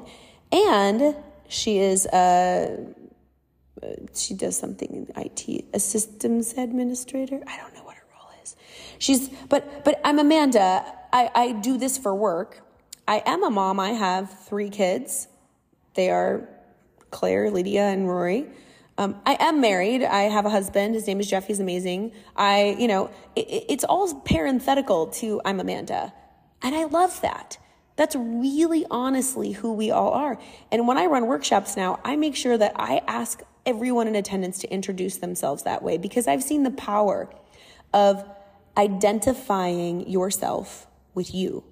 And 0.51 1.15
she 1.47 1.77
is 1.79 2.05
a, 2.07 2.85
she 4.13 4.33
does 4.33 4.57
something 4.57 5.07
in 5.15 5.21
IT, 5.21 5.65
a 5.73 5.79
systems 5.79 6.53
administrator. 6.53 7.41
I 7.45 7.57
don't 7.57 7.73
know 7.73 7.83
what 7.83 7.95
her 7.95 8.03
role 8.13 8.29
is. 8.43 8.55
She's, 8.99 9.29
but, 9.49 9.85
but 9.85 10.01
I'm 10.03 10.19
Amanda. 10.19 10.83
I, 11.13 11.29
I 11.33 11.51
do 11.51 11.77
this 11.77 11.97
for 11.97 12.15
work. 12.15 12.61
I 13.07 13.21
am 13.25 13.43
a 13.43 13.49
mom. 13.49 13.79
I 13.79 13.91
have 13.91 14.45
three 14.45 14.69
kids. 14.69 15.27
They 15.93 16.09
are 16.09 16.49
Claire, 17.11 17.51
Lydia, 17.51 17.83
and 17.83 18.07
Rory. 18.07 18.47
Um, 18.97 19.21
I 19.25 19.37
am 19.39 19.61
married. 19.61 20.03
I 20.03 20.23
have 20.23 20.45
a 20.45 20.49
husband. 20.49 20.95
His 20.95 21.05
name 21.05 21.19
is 21.19 21.29
Jeff. 21.29 21.45
He's 21.45 21.59
amazing. 21.59 22.13
I, 22.35 22.75
you 22.79 22.87
know, 22.87 23.11
it, 23.35 23.65
it's 23.69 23.83
all 23.83 24.13
parenthetical 24.21 25.07
to 25.07 25.39
I'm 25.45 25.59
Amanda. 25.59 26.13
And 26.63 26.73
I 26.73 26.85
love 26.85 27.21
that. 27.21 27.57
That's 27.95 28.15
really 28.15 28.85
honestly 28.89 29.51
who 29.51 29.73
we 29.73 29.91
all 29.91 30.11
are. 30.11 30.39
And 30.71 30.87
when 30.87 30.97
I 30.97 31.05
run 31.05 31.27
workshops 31.27 31.77
now, 31.77 31.99
I 32.03 32.15
make 32.15 32.35
sure 32.35 32.57
that 32.57 32.73
I 32.75 33.01
ask 33.07 33.41
everyone 33.65 34.07
in 34.07 34.15
attendance 34.15 34.59
to 34.59 34.71
introduce 34.71 35.17
themselves 35.17 35.63
that 35.63 35.83
way 35.83 35.97
because 35.97 36.27
I've 36.27 36.43
seen 36.43 36.63
the 36.63 36.71
power 36.71 37.29
of 37.93 38.23
identifying 38.77 40.07
yourself 40.09 40.87
with 41.13 41.33
you 41.33 41.63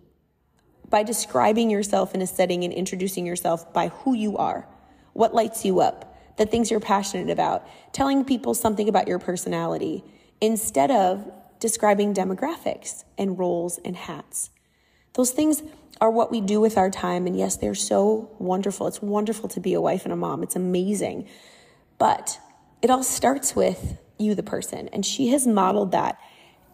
by 0.89 1.03
describing 1.03 1.70
yourself 1.70 2.13
in 2.13 2.22
a 2.22 2.27
setting 2.27 2.63
and 2.63 2.74
introducing 2.74 3.25
yourself 3.25 3.72
by 3.74 3.88
who 3.89 4.13
you 4.15 4.38
are, 4.38 4.67
what 5.13 5.34
lights 5.34 5.65
you 5.65 5.79
up, 5.79 6.14
the 6.38 6.46
things 6.46 6.70
you're 6.70 6.80
passionate 6.80 7.30
about, 7.32 7.68
telling 7.94 8.25
people 8.25 8.54
something 8.54 8.89
about 8.89 9.08
your 9.08 9.20
personality 9.20 10.04
instead 10.42 10.92
of 10.92 11.32
describing 11.60 12.13
demographics 12.13 13.04
and 13.18 13.39
roles 13.39 13.80
and 13.86 13.96
hats. 13.96 14.50
Those 15.13 15.32
things 15.32 15.63
are 16.01 16.12
what 16.12 16.32
we 16.32 16.42
do 16.42 16.60
with 16.60 16.77
our 16.77 16.89
time. 16.89 17.25
And 17.25 17.38
yes, 17.38 17.58
they're 17.58 17.74
so 17.74 18.30
wonderful. 18.38 18.88
It's 18.88 19.01
wonderful 19.01 19.48
to 19.50 19.60
be 19.60 19.74
a 19.74 19.82
wife 19.82 20.04
and 20.04 20.12
a 20.12 20.18
mom. 20.18 20.44
It's 20.44 20.56
amazing. 20.56 21.27
But 21.98 22.38
it 22.82 22.89
all 22.89 23.04
starts 23.04 23.56
with 23.56 23.98
you, 24.18 24.36
the 24.36 24.44
person. 24.44 24.89
And 24.89 25.06
she 25.06 25.30
has 25.30 25.48
modeled 25.48 25.94
that. 25.94 26.20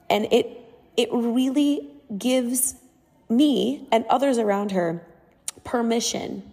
And 0.10 0.26
it, 0.32 0.60
it 0.98 1.10
really 1.12 1.88
gives 2.18 2.76
me 3.30 3.88
and 3.92 4.06
others 4.10 4.38
around 4.38 4.72
her 4.72 5.06
permission 5.64 6.52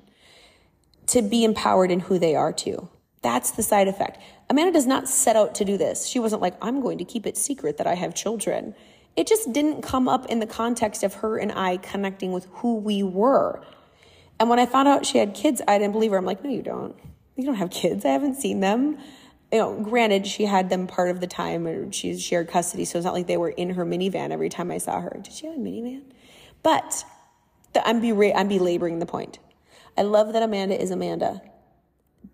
to 1.06 1.22
be 1.22 1.44
empowered 1.44 1.90
in 1.90 2.00
who 2.00 2.18
they 2.18 2.36
are 2.36 2.52
too. 2.52 2.88
That's 3.22 3.50
the 3.52 3.62
side 3.62 3.88
effect. 3.88 4.20
Amanda 4.48 4.72
does 4.72 4.86
not 4.86 5.08
set 5.08 5.36
out 5.36 5.54
to 5.56 5.64
do 5.64 5.76
this. 5.76 6.06
She 6.06 6.18
wasn't 6.18 6.42
like, 6.42 6.54
I'm 6.62 6.80
going 6.80 6.98
to 6.98 7.04
keep 7.04 7.26
it 7.26 7.36
secret 7.36 7.78
that 7.78 7.86
I 7.86 7.94
have 7.94 8.14
children. 8.14 8.74
It 9.16 9.26
just 9.26 9.52
didn't 9.52 9.82
come 9.82 10.08
up 10.08 10.26
in 10.26 10.38
the 10.38 10.46
context 10.46 11.02
of 11.02 11.14
her 11.14 11.38
and 11.38 11.50
I 11.52 11.78
connecting 11.78 12.32
with 12.32 12.46
who 12.52 12.76
we 12.76 13.02
were. 13.02 13.62
And 14.38 14.48
when 14.48 14.60
I 14.60 14.66
found 14.66 14.86
out 14.86 15.04
she 15.04 15.18
had 15.18 15.34
kids, 15.34 15.60
I 15.66 15.78
didn't 15.78 15.92
believe 15.92 16.12
her. 16.12 16.16
I'm 16.16 16.24
like, 16.24 16.44
no, 16.44 16.50
you 16.50 16.62
don't. 16.62 16.94
You 17.34 17.44
don't 17.44 17.56
have 17.56 17.70
kids. 17.70 18.04
I 18.04 18.10
haven't 18.10 18.36
seen 18.36 18.60
them. 18.60 18.98
You 19.50 19.58
know, 19.58 19.80
granted, 19.82 20.26
she 20.26 20.44
had 20.44 20.70
them 20.70 20.86
part 20.86 21.10
of 21.10 21.20
the 21.20 21.26
time 21.26 21.66
and 21.66 21.92
she 21.92 22.16
shared 22.18 22.48
custody. 22.48 22.84
So 22.84 22.98
it's 22.98 23.04
not 23.04 23.14
like 23.14 23.26
they 23.26 23.36
were 23.36 23.48
in 23.48 23.70
her 23.70 23.84
minivan 23.84 24.30
every 24.30 24.48
time 24.48 24.70
I 24.70 24.78
saw 24.78 25.00
her. 25.00 25.18
Did 25.20 25.32
she 25.32 25.46
have 25.46 25.56
a 25.56 25.58
minivan? 25.58 26.02
But 26.62 27.04
the, 27.72 27.86
I'm, 27.88 27.96
I'm 28.36 28.48
belaboring 28.48 28.98
the 28.98 29.06
point. 29.06 29.38
I 29.96 30.02
love 30.02 30.32
that 30.32 30.42
Amanda 30.42 30.80
is 30.80 30.90
Amanda. 30.92 31.42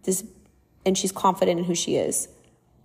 This, 0.03 0.25
and 0.85 0.97
she's 0.97 1.13
confident 1.13 1.59
in 1.59 1.65
who 1.65 1.75
she 1.75 1.97
is. 1.97 2.29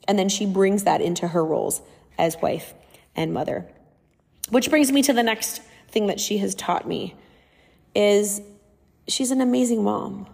And 0.08 0.18
then 0.18 0.30
she 0.30 0.46
brings 0.46 0.84
that 0.84 1.02
into 1.02 1.28
her 1.28 1.44
roles 1.44 1.82
as 2.18 2.38
wife 2.42 2.74
and 3.16 3.34
mother. 3.34 3.68
Which 4.50 4.70
brings 4.70 4.92
me 4.92 5.02
to 5.04 5.14
the 5.14 5.24
next 5.24 5.62
thing 5.90 6.08
that 6.08 6.20
she 6.20 6.38
has 6.40 6.56
taught 6.56 6.88
me 6.88 7.16
is 7.94 8.42
she's 9.08 9.32
an 9.32 9.42
amazing 9.42 9.84
mom. 9.84 10.28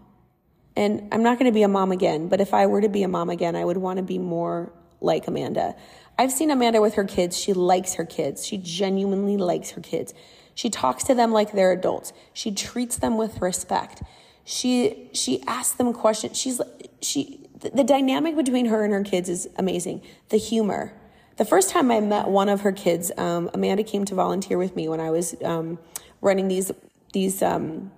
And 0.76 1.08
I'm 1.12 1.24
not 1.24 1.40
going 1.40 1.50
to 1.50 1.56
be 1.56 1.64
a 1.64 1.68
mom 1.68 1.92
again, 1.92 2.28
but 2.28 2.42
if 2.42 2.54
I 2.54 2.68
were 2.68 2.82
to 2.82 2.90
be 2.90 3.04
a 3.04 3.08
mom 3.08 3.30
again, 3.30 3.56
I 3.56 3.64
would 3.64 3.78
want 3.78 3.98
to 3.98 4.04
be 4.04 4.18
more 4.18 4.72
like 5.00 5.28
Amanda. 5.28 5.76
I've 6.18 6.32
seen 6.32 6.52
Amanda 6.52 6.82
with 6.82 6.96
her 6.96 7.04
kids. 7.04 7.38
She 7.38 7.54
likes 7.54 7.96
her 7.96 8.06
kids. 8.06 8.46
She 8.46 8.58
genuinely 8.58 9.38
likes 9.38 9.72
her 9.72 9.82
kids. 9.82 10.14
She 10.54 10.70
talks 10.70 11.04
to 11.06 11.14
them 11.14 11.32
like 11.32 11.52
they're 11.52 11.72
adults. 11.72 12.14
She 12.34 12.52
treats 12.52 12.98
them 12.98 13.18
with 13.18 13.42
respect. 13.42 14.02
She 14.46 15.10
she 15.12 15.44
asks 15.48 15.76
them 15.76 15.92
questions. 15.92 16.40
She's 16.40 16.62
she 17.02 17.45
the, 17.60 17.70
the 17.70 17.84
dynamic 17.84 18.36
between 18.36 18.68
her 18.68 18.84
and 18.84 18.94
her 18.94 19.04
kids 19.04 19.30
is 19.30 19.48
amazing. 19.58 20.02
The 20.30 20.38
humor. 20.38 20.94
The 21.38 21.46
first 21.46 21.70
time 21.70 21.92
I 21.92 22.00
met 22.00 22.28
one 22.28 22.48
of 22.48 22.62
her 22.62 22.72
kids, 22.72 23.12
um, 23.18 23.50
Amanda 23.54 23.84
came 23.84 24.06
to 24.06 24.16
volunteer 24.16 24.58
with 24.58 24.76
me 24.76 24.88
when 24.88 25.00
I 25.00 25.12
was 25.12 25.36
um, 25.44 25.80
running 26.22 26.48
these 26.48 26.72
these 27.12 27.42
um, 27.42 27.92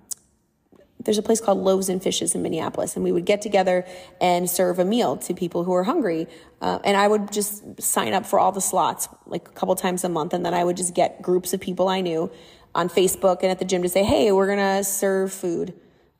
there's 1.00 1.18
a 1.18 1.22
place 1.22 1.40
called 1.40 1.58
Loaves 1.58 1.88
and 1.88 2.02
Fishes 2.02 2.34
in 2.34 2.42
Minneapolis, 2.42 2.96
and 2.96 3.04
we 3.04 3.12
would 3.12 3.24
get 3.24 3.40
together 3.40 3.86
and 4.20 4.50
serve 4.50 4.78
a 4.78 4.84
meal 4.84 5.16
to 5.18 5.34
people 5.34 5.64
who 5.64 5.72
are 5.72 5.84
hungry. 5.84 6.26
Uh, 6.60 6.80
and 6.84 6.96
I 6.96 7.06
would 7.06 7.32
just 7.32 7.80
sign 7.80 8.12
up 8.12 8.26
for 8.26 8.38
all 8.38 8.50
the 8.50 8.60
slots 8.60 9.08
like 9.26 9.48
a 9.48 9.52
couple 9.52 9.74
times 9.76 10.02
a 10.04 10.08
month, 10.08 10.34
and 10.34 10.44
then 10.44 10.54
I 10.54 10.64
would 10.64 10.76
just 10.76 10.94
get 10.94 11.22
groups 11.22 11.52
of 11.52 11.60
people 11.60 11.88
I 11.88 12.00
knew 12.00 12.30
on 12.74 12.88
Facebook 12.88 13.42
and 13.42 13.50
at 13.50 13.58
the 13.58 13.64
gym 13.64 13.82
to 13.82 13.88
say, 13.88 14.02
"Hey, 14.02 14.32
we're 14.32 14.48
gonna 14.48 14.82
serve 14.82 15.32
food. 15.32 15.74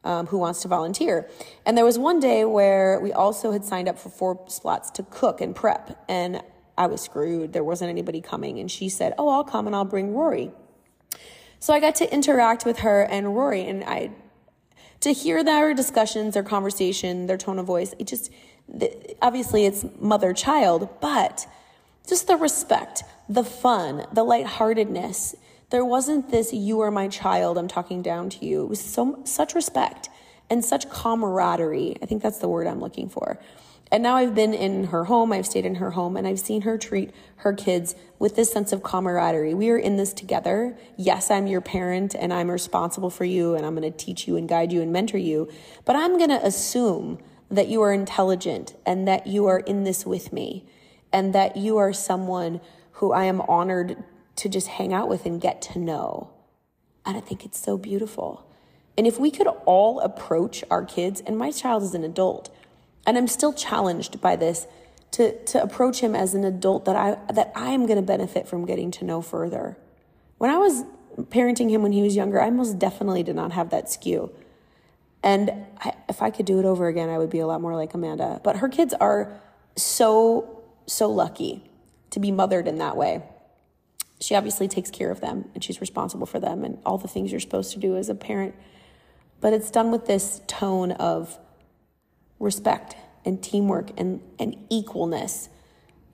Um, 0.04 0.26
who 0.26 0.38
wants 0.38 0.62
to 0.62 0.68
volunteer?" 0.68 1.28
And 1.66 1.76
there 1.76 1.84
was 1.84 1.98
one 1.98 2.20
day 2.20 2.44
where 2.44 3.00
we 3.00 3.12
also 3.12 3.52
had 3.52 3.64
signed 3.64 3.88
up 3.88 3.98
for 3.98 4.08
four 4.08 4.40
slots 4.46 4.90
to 4.92 5.02
cook 5.02 5.40
and 5.40 5.54
prep, 5.54 6.02
and 6.08 6.42
I 6.76 6.86
was 6.86 7.00
screwed. 7.00 7.52
There 7.52 7.64
wasn't 7.64 7.90
anybody 7.90 8.20
coming, 8.20 8.58
and 8.58 8.70
she 8.70 8.88
said, 8.88 9.14
"Oh, 9.18 9.28
I'll 9.28 9.44
come 9.44 9.66
and 9.66 9.74
I'll 9.74 9.84
bring 9.84 10.14
Rory." 10.14 10.52
So 11.60 11.74
I 11.74 11.80
got 11.80 11.96
to 11.96 12.12
interact 12.12 12.64
with 12.64 12.78
her 12.78 13.02
and 13.02 13.34
Rory, 13.34 13.66
and 13.66 13.82
I 13.84 14.12
to 15.00 15.12
hear 15.12 15.44
their 15.44 15.74
discussions, 15.74 16.34
their 16.34 16.42
conversation, 16.42 17.26
their 17.26 17.36
tone 17.36 17.58
of 17.58 17.66
voice. 17.66 17.94
It 17.98 18.06
just, 18.06 18.30
obviously 19.22 19.64
it's 19.64 19.84
mother 20.00 20.32
child, 20.32 20.88
but 21.00 21.46
just 22.08 22.26
the 22.26 22.36
respect, 22.36 23.04
the 23.28 23.44
fun, 23.44 24.06
the 24.12 24.24
lightheartedness. 24.24 25.36
There 25.70 25.84
wasn't 25.84 26.30
this, 26.30 26.54
you 26.54 26.80
are 26.80 26.90
my 26.90 27.08
child, 27.08 27.58
I'm 27.58 27.68
talking 27.68 28.00
down 28.00 28.30
to 28.30 28.46
you. 28.46 28.62
It 28.62 28.68
was 28.68 28.80
so, 28.80 29.20
such 29.24 29.54
respect 29.54 30.08
and 30.48 30.64
such 30.64 30.88
camaraderie. 30.88 31.96
I 32.02 32.06
think 32.06 32.22
that's 32.22 32.38
the 32.38 32.48
word 32.48 32.66
I'm 32.66 32.80
looking 32.80 33.10
for. 33.10 33.38
And 33.92 34.02
now 34.02 34.16
I've 34.16 34.34
been 34.34 34.54
in 34.54 34.84
her 34.84 35.04
home, 35.04 35.30
I've 35.32 35.46
stayed 35.46 35.66
in 35.66 35.76
her 35.76 35.90
home, 35.90 36.16
and 36.16 36.26
I've 36.26 36.40
seen 36.40 36.62
her 36.62 36.78
treat 36.78 37.10
her 37.36 37.52
kids 37.52 37.94
with 38.18 38.34
this 38.34 38.50
sense 38.50 38.72
of 38.72 38.82
camaraderie. 38.82 39.52
We 39.52 39.68
are 39.70 39.78
in 39.78 39.96
this 39.96 40.14
together. 40.14 40.76
Yes, 40.96 41.30
I'm 41.30 41.46
your 41.46 41.60
parent 41.60 42.14
and 42.14 42.32
I'm 42.32 42.50
responsible 42.50 43.10
for 43.10 43.24
you 43.24 43.54
and 43.54 43.66
I'm 43.66 43.74
going 43.74 43.90
to 43.90 43.96
teach 43.96 44.26
you 44.26 44.36
and 44.36 44.48
guide 44.48 44.72
you 44.72 44.80
and 44.80 44.90
mentor 44.90 45.18
you, 45.18 45.50
but 45.84 45.96
I'm 45.96 46.16
going 46.16 46.30
to 46.30 46.44
assume 46.44 47.18
that 47.50 47.68
you 47.68 47.82
are 47.82 47.92
intelligent 47.92 48.74
and 48.86 49.06
that 49.06 49.26
you 49.26 49.46
are 49.46 49.60
in 49.60 49.84
this 49.84 50.06
with 50.06 50.32
me 50.32 50.66
and 51.12 51.34
that 51.34 51.56
you 51.56 51.76
are 51.76 51.92
someone 51.92 52.60
who 52.92 53.12
I 53.12 53.24
am 53.24 53.40
honored 53.42 54.02
to 54.38 54.48
just 54.48 54.68
hang 54.68 54.92
out 54.92 55.08
with 55.08 55.26
and 55.26 55.40
get 55.40 55.60
to 55.62 55.78
know. 55.78 56.30
And 57.04 57.16
I 57.16 57.20
think 57.20 57.44
it's 57.44 57.60
so 57.60 57.76
beautiful. 57.76 58.46
And 58.96 59.06
if 59.06 59.18
we 59.18 59.30
could 59.30 59.46
all 59.66 60.00
approach 60.00 60.64
our 60.70 60.84
kids, 60.84 61.20
and 61.26 61.36
my 61.36 61.50
child 61.50 61.82
is 61.82 61.94
an 61.94 62.04
adult, 62.04 62.54
and 63.06 63.16
I'm 63.16 63.28
still 63.28 63.52
challenged 63.52 64.20
by 64.20 64.36
this 64.36 64.66
to, 65.12 65.42
to 65.46 65.62
approach 65.62 66.00
him 66.00 66.14
as 66.14 66.34
an 66.34 66.44
adult 66.44 66.84
that 66.84 66.96
I, 66.96 67.16
that 67.32 67.52
I 67.54 67.70
am 67.70 67.86
to 67.86 68.02
benefit 68.02 68.46
from 68.46 68.66
getting 68.66 68.90
to 68.92 69.04
know 69.04 69.22
further. 69.22 69.76
When 70.38 70.50
I 70.50 70.58
was 70.58 70.84
parenting 71.16 71.70
him 71.70 71.82
when 71.82 71.92
he 71.92 72.02
was 72.02 72.14
younger, 72.14 72.40
I 72.40 72.50
most 72.50 72.78
definitely 72.78 73.22
did 73.22 73.34
not 73.34 73.52
have 73.52 73.70
that 73.70 73.90
skew. 73.90 74.30
And 75.22 75.50
I, 75.78 75.94
if 76.08 76.22
I 76.22 76.30
could 76.30 76.46
do 76.46 76.58
it 76.58 76.64
over 76.64 76.86
again, 76.86 77.08
I 77.08 77.18
would 77.18 77.30
be 77.30 77.40
a 77.40 77.46
lot 77.46 77.60
more 77.60 77.74
like 77.74 77.94
Amanda. 77.94 78.40
But 78.44 78.56
her 78.56 78.68
kids 78.68 78.94
are 79.00 79.40
so, 79.76 80.62
so 80.86 81.10
lucky 81.10 81.64
to 82.10 82.20
be 82.20 82.30
mothered 82.30 82.68
in 82.68 82.78
that 82.78 82.96
way. 82.96 83.22
She 84.20 84.34
obviously 84.34 84.68
takes 84.68 84.90
care 84.90 85.10
of 85.10 85.20
them 85.20 85.48
and 85.54 85.62
she's 85.62 85.80
responsible 85.80 86.26
for 86.26 86.40
them 86.40 86.64
and 86.64 86.78
all 86.84 86.98
the 86.98 87.08
things 87.08 87.30
you're 87.30 87.40
supposed 87.40 87.72
to 87.72 87.78
do 87.78 87.96
as 87.96 88.08
a 88.08 88.14
parent. 88.14 88.54
But 89.40 89.52
it's 89.52 89.70
done 89.70 89.90
with 89.92 90.06
this 90.06 90.40
tone 90.46 90.92
of 90.92 91.38
respect 92.40 92.96
and 93.24 93.42
teamwork 93.42 93.90
and, 93.96 94.20
and 94.38 94.56
equalness. 94.70 95.48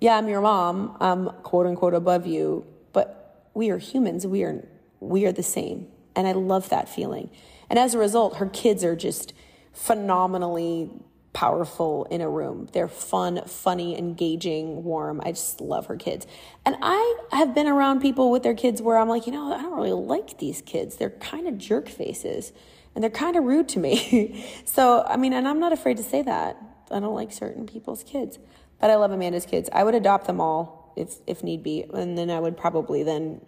Yeah, 0.00 0.16
I'm 0.16 0.28
your 0.28 0.42
mom. 0.42 0.96
I'm 1.00 1.30
quote 1.42 1.66
unquote 1.66 1.94
above 1.94 2.26
you, 2.26 2.66
but 2.92 3.48
we 3.54 3.70
are 3.70 3.78
humans. 3.78 4.26
We 4.26 4.42
are 4.42 4.66
we 5.00 5.26
are 5.26 5.32
the 5.32 5.42
same. 5.42 5.88
And 6.16 6.26
I 6.26 6.32
love 6.32 6.68
that 6.68 6.88
feeling. 6.88 7.30
And 7.68 7.78
as 7.78 7.94
a 7.94 7.98
result, 7.98 8.36
her 8.36 8.46
kids 8.46 8.84
are 8.84 8.96
just 8.96 9.32
phenomenally 9.72 10.90
powerful 11.34 12.06
in 12.10 12.22
a 12.22 12.28
room. 12.28 12.68
They're 12.72 12.88
fun, 12.88 13.42
funny, 13.46 13.98
engaging, 13.98 14.84
warm. 14.84 15.20
I 15.22 15.32
just 15.32 15.60
love 15.60 15.86
her 15.86 15.96
kids. 15.96 16.26
And 16.64 16.76
I 16.80 17.18
have 17.32 17.54
been 17.54 17.66
around 17.66 18.00
people 18.00 18.30
with 18.30 18.42
their 18.42 18.54
kids 18.54 18.80
where 18.80 18.96
I'm 18.96 19.08
like, 19.08 19.26
you 19.26 19.32
know, 19.32 19.52
I 19.52 19.60
don't 19.60 19.76
really 19.76 19.92
like 19.92 20.38
these 20.38 20.62
kids. 20.62 20.96
They're 20.96 21.10
kind 21.10 21.46
of 21.46 21.58
jerk 21.58 21.88
faces 21.88 22.52
and 22.94 23.02
they're 23.02 23.10
kind 23.10 23.36
of 23.36 23.44
rude 23.44 23.68
to 23.70 23.78
me. 23.78 24.46
so, 24.64 25.04
I 25.06 25.16
mean, 25.16 25.32
and 25.32 25.46
I'm 25.46 25.60
not 25.60 25.72
afraid 25.72 25.98
to 25.98 26.02
say 26.02 26.22
that. 26.22 26.56
I 26.90 27.00
don't 27.00 27.14
like 27.14 27.32
certain 27.32 27.66
people's 27.66 28.02
kids, 28.04 28.38
but 28.80 28.90
I 28.90 28.96
love 28.96 29.10
Amanda's 29.10 29.46
kids. 29.46 29.68
I 29.72 29.82
would 29.82 29.94
adopt 29.94 30.26
them 30.26 30.40
all 30.40 30.92
if 30.96 31.16
if 31.26 31.42
need 31.42 31.62
be, 31.62 31.84
and 31.92 32.16
then 32.16 32.30
I 32.30 32.38
would 32.38 32.56
probably 32.56 33.02
then 33.02 33.40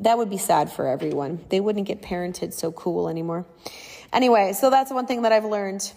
that 0.00 0.18
would 0.18 0.28
be 0.28 0.36
sad 0.36 0.70
for 0.70 0.86
everyone. 0.86 1.44
They 1.48 1.60
wouldn't 1.60 1.86
get 1.86 2.02
parented 2.02 2.52
so 2.52 2.70
cool 2.72 3.08
anymore. 3.08 3.46
Anyway, 4.12 4.52
so 4.52 4.68
that's 4.68 4.92
one 4.92 5.06
thing 5.06 5.22
that 5.22 5.32
I've 5.32 5.44
learned. 5.44 5.90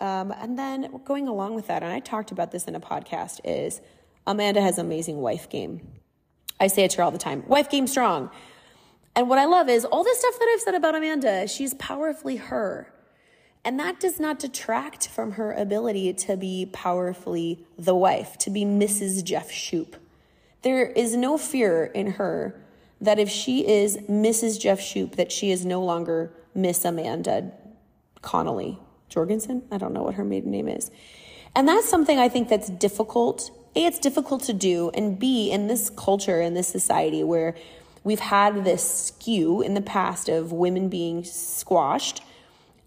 Um, 0.00 0.32
and 0.32 0.58
then 0.58 1.00
going 1.04 1.26
along 1.26 1.54
with 1.54 1.66
that, 1.66 1.82
and 1.82 1.92
I 1.92 2.00
talked 2.00 2.30
about 2.30 2.52
this 2.52 2.64
in 2.64 2.74
a 2.74 2.80
podcast, 2.80 3.40
is 3.44 3.80
Amanda 4.26 4.60
has 4.60 4.78
amazing 4.78 5.18
wife 5.18 5.48
game. 5.48 5.80
I 6.60 6.66
say 6.66 6.84
it 6.84 6.92
to 6.92 6.98
her 6.98 7.02
all 7.02 7.10
the 7.10 7.18
time 7.18 7.44
wife 7.46 7.70
game 7.70 7.86
strong. 7.86 8.30
And 9.16 9.28
what 9.28 9.38
I 9.38 9.46
love 9.46 9.68
is 9.68 9.84
all 9.84 10.04
the 10.04 10.14
stuff 10.16 10.38
that 10.38 10.48
I've 10.54 10.60
said 10.60 10.74
about 10.74 10.94
Amanda, 10.94 11.48
she's 11.48 11.74
powerfully 11.74 12.36
her. 12.36 12.92
And 13.64 13.78
that 13.80 13.98
does 13.98 14.20
not 14.20 14.38
detract 14.38 15.08
from 15.08 15.32
her 15.32 15.52
ability 15.52 16.12
to 16.12 16.36
be 16.36 16.66
powerfully 16.72 17.66
the 17.76 17.94
wife, 17.94 18.38
to 18.38 18.50
be 18.50 18.64
Mrs. 18.64 19.24
Jeff 19.24 19.50
Shoup. 19.50 19.94
There 20.62 20.86
is 20.86 21.16
no 21.16 21.36
fear 21.36 21.86
in 21.86 22.12
her 22.12 22.60
that 23.00 23.18
if 23.18 23.28
she 23.28 23.66
is 23.66 23.96
Mrs. 24.08 24.60
Jeff 24.60 24.80
Shoup, 24.80 25.16
that 25.16 25.32
she 25.32 25.50
is 25.50 25.64
no 25.64 25.82
longer 25.82 26.32
Miss 26.54 26.84
Amanda 26.84 27.52
Connolly 28.22 28.78
Jorgensen. 29.08 29.62
I 29.70 29.78
don't 29.78 29.92
know 29.92 30.02
what 30.02 30.14
her 30.14 30.24
maiden 30.24 30.50
name 30.50 30.68
is. 30.68 30.90
And 31.54 31.66
that's 31.66 31.88
something 31.88 32.18
I 32.18 32.28
think 32.28 32.48
that's 32.48 32.68
difficult. 32.68 33.50
A, 33.74 33.84
it's 33.84 33.98
difficult 33.98 34.42
to 34.44 34.52
do. 34.52 34.90
And 34.94 35.18
B, 35.18 35.50
in 35.50 35.66
this 35.66 35.90
culture, 35.90 36.40
in 36.40 36.54
this 36.54 36.68
society 36.68 37.24
where 37.24 37.54
we've 38.04 38.20
had 38.20 38.64
this 38.64 39.06
skew 39.06 39.62
in 39.62 39.74
the 39.74 39.80
past 39.80 40.28
of 40.28 40.52
women 40.52 40.88
being 40.88 41.24
squashed 41.24 42.22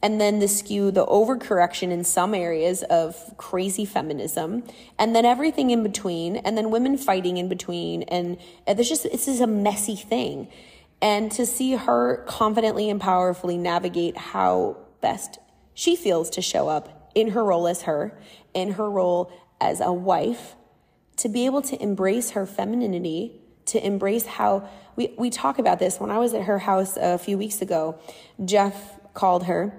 and 0.04 0.20
then 0.20 0.40
the 0.40 0.48
skew, 0.48 0.92
the 0.92 1.06
overcorrection 1.06 1.92
in 1.92 2.04
some 2.04 2.34
areas 2.34 2.84
of 2.84 3.16
crazy 3.38 3.86
feminism, 3.86 4.64
and 4.98 5.16
then 5.16 5.26
everything 5.26 5.70
in 5.70 5.84
between, 5.84 6.38
and 6.38 6.58
then 6.58 6.72
women 6.72 6.98
fighting 6.98 7.38
in 7.38 7.48
between, 7.48 8.04
and, 8.04 8.38
there's 8.66 8.90
just 8.90 9.06
it's 9.06 9.26
just 9.26 9.42
a 9.42 9.48
messy 9.48 9.96
thing. 9.96 10.48
And 11.02 11.32
to 11.34 11.46
see 11.46 11.74
her 11.74 12.24
confidently 12.28 12.90
and 12.90 13.00
powerfully 13.02 13.58
navigate 13.58 14.18
how 14.18 14.78
best 15.02 15.40
she 15.82 15.96
feels 15.96 16.30
to 16.30 16.44
show 16.44 16.68
up 16.70 17.10
in 17.16 17.30
her 17.30 17.44
role 17.44 17.68
as 17.68 17.82
her, 17.82 18.16
in 18.54 18.74
her 18.74 18.88
role 18.88 19.32
as 19.60 19.82
a 19.82 19.92
wife, 19.92 20.56
to 21.18 21.28
be 21.28 21.48
able 21.48 21.64
to 21.64 21.82
embrace 21.82 22.30
her 22.32 22.46
femininity 22.46 23.42
to 23.66 23.84
embrace 23.84 24.28
how 24.28 24.70
we, 24.96 25.12
we 25.18 25.32
talk 25.32 25.58
about 25.58 25.80
this. 25.80 26.00
When 26.00 26.12
I 26.12 26.20
was 26.20 26.36
at 26.36 26.44
her 26.44 26.60
house 26.60 26.98
a 26.98 27.18
few 27.18 27.36
weeks 27.36 27.64
ago, 27.64 27.98
Jeff 28.46 28.76
called 29.16 29.46
her 29.46 29.74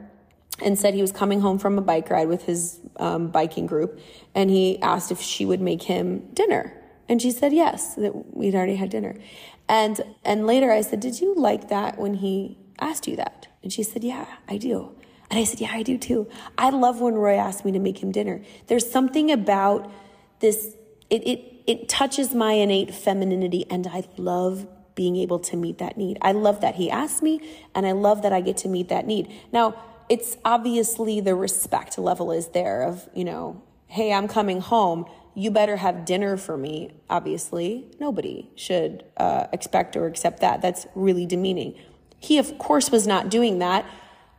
and 0.60 0.76
said 0.76 0.94
he 0.94 1.02
was 1.02 1.12
coming 1.12 1.40
home 1.40 1.58
from 1.58 1.78
a 1.78 1.82
bike 1.82 2.10
ride 2.10 2.26
with 2.26 2.46
his 2.46 2.80
um, 2.96 3.28
biking 3.28 3.66
group, 3.66 4.00
and 4.34 4.50
he 4.50 4.82
asked 4.82 5.12
if 5.12 5.20
she 5.20 5.46
would 5.46 5.60
make 5.60 5.84
him 5.84 6.26
dinner. 6.34 6.76
And 7.08 7.22
she 7.22 7.30
said 7.30 7.52
yes, 7.52 7.94
that 7.94 8.34
we'd 8.36 8.56
already 8.56 8.76
had 8.76 8.90
dinner. 8.90 9.14
And 9.68 10.00
and 10.24 10.48
later 10.48 10.72
I 10.72 10.80
said, 10.80 10.98
"Did 10.98 11.20
you 11.20 11.34
like 11.36 11.68
that 11.68 11.96
when 11.96 12.14
he 12.14 12.58
asked 12.80 13.06
you 13.06 13.14
that?" 13.16 13.46
And 13.62 13.72
she 13.72 13.84
said, 13.84 14.02
"Yeah, 14.02 14.26
I 14.48 14.56
do." 14.56 14.96
And 15.32 15.40
I 15.40 15.44
said, 15.44 15.60
"Yeah, 15.60 15.70
I 15.72 15.82
do 15.82 15.96
too. 15.96 16.28
I 16.58 16.68
love 16.68 17.00
when 17.00 17.14
Roy 17.14 17.36
asked 17.36 17.64
me 17.64 17.72
to 17.72 17.78
make 17.78 18.02
him 18.02 18.12
dinner. 18.12 18.42
There's 18.66 18.88
something 18.88 19.32
about 19.32 19.90
this 20.40 20.76
it 21.08 21.26
it 21.26 21.52
it 21.66 21.88
touches 21.88 22.34
my 22.34 22.52
innate 22.52 22.94
femininity 22.94 23.64
and 23.70 23.86
I 23.86 24.04
love 24.18 24.66
being 24.94 25.16
able 25.16 25.38
to 25.38 25.56
meet 25.56 25.78
that 25.78 25.96
need. 25.96 26.18
I 26.20 26.32
love 26.32 26.60
that 26.60 26.74
he 26.74 26.90
asked 26.90 27.22
me 27.22 27.40
and 27.74 27.86
I 27.86 27.92
love 27.92 28.20
that 28.22 28.32
I 28.34 28.42
get 28.42 28.58
to 28.58 28.68
meet 28.68 28.90
that 28.90 29.06
need. 29.06 29.32
Now, 29.52 29.74
it's 30.10 30.36
obviously 30.44 31.20
the 31.20 31.34
respect 31.34 31.98
level 31.98 32.30
is 32.30 32.48
there 32.48 32.82
of, 32.82 33.08
you 33.14 33.24
know, 33.24 33.62
hey, 33.86 34.12
I'm 34.12 34.28
coming 34.28 34.60
home. 34.60 35.06
You 35.34 35.50
better 35.50 35.76
have 35.76 36.04
dinner 36.04 36.36
for 36.36 36.58
me. 36.58 36.90
Obviously, 37.08 37.86
nobody 37.98 38.50
should 38.54 39.04
uh, 39.16 39.46
expect 39.50 39.96
or 39.96 40.06
accept 40.06 40.40
that. 40.40 40.60
That's 40.60 40.86
really 40.94 41.24
demeaning. 41.24 41.74
He, 42.18 42.36
of 42.36 42.58
course, 42.58 42.90
was 42.90 43.06
not 43.06 43.30
doing 43.30 43.60
that. 43.60 43.86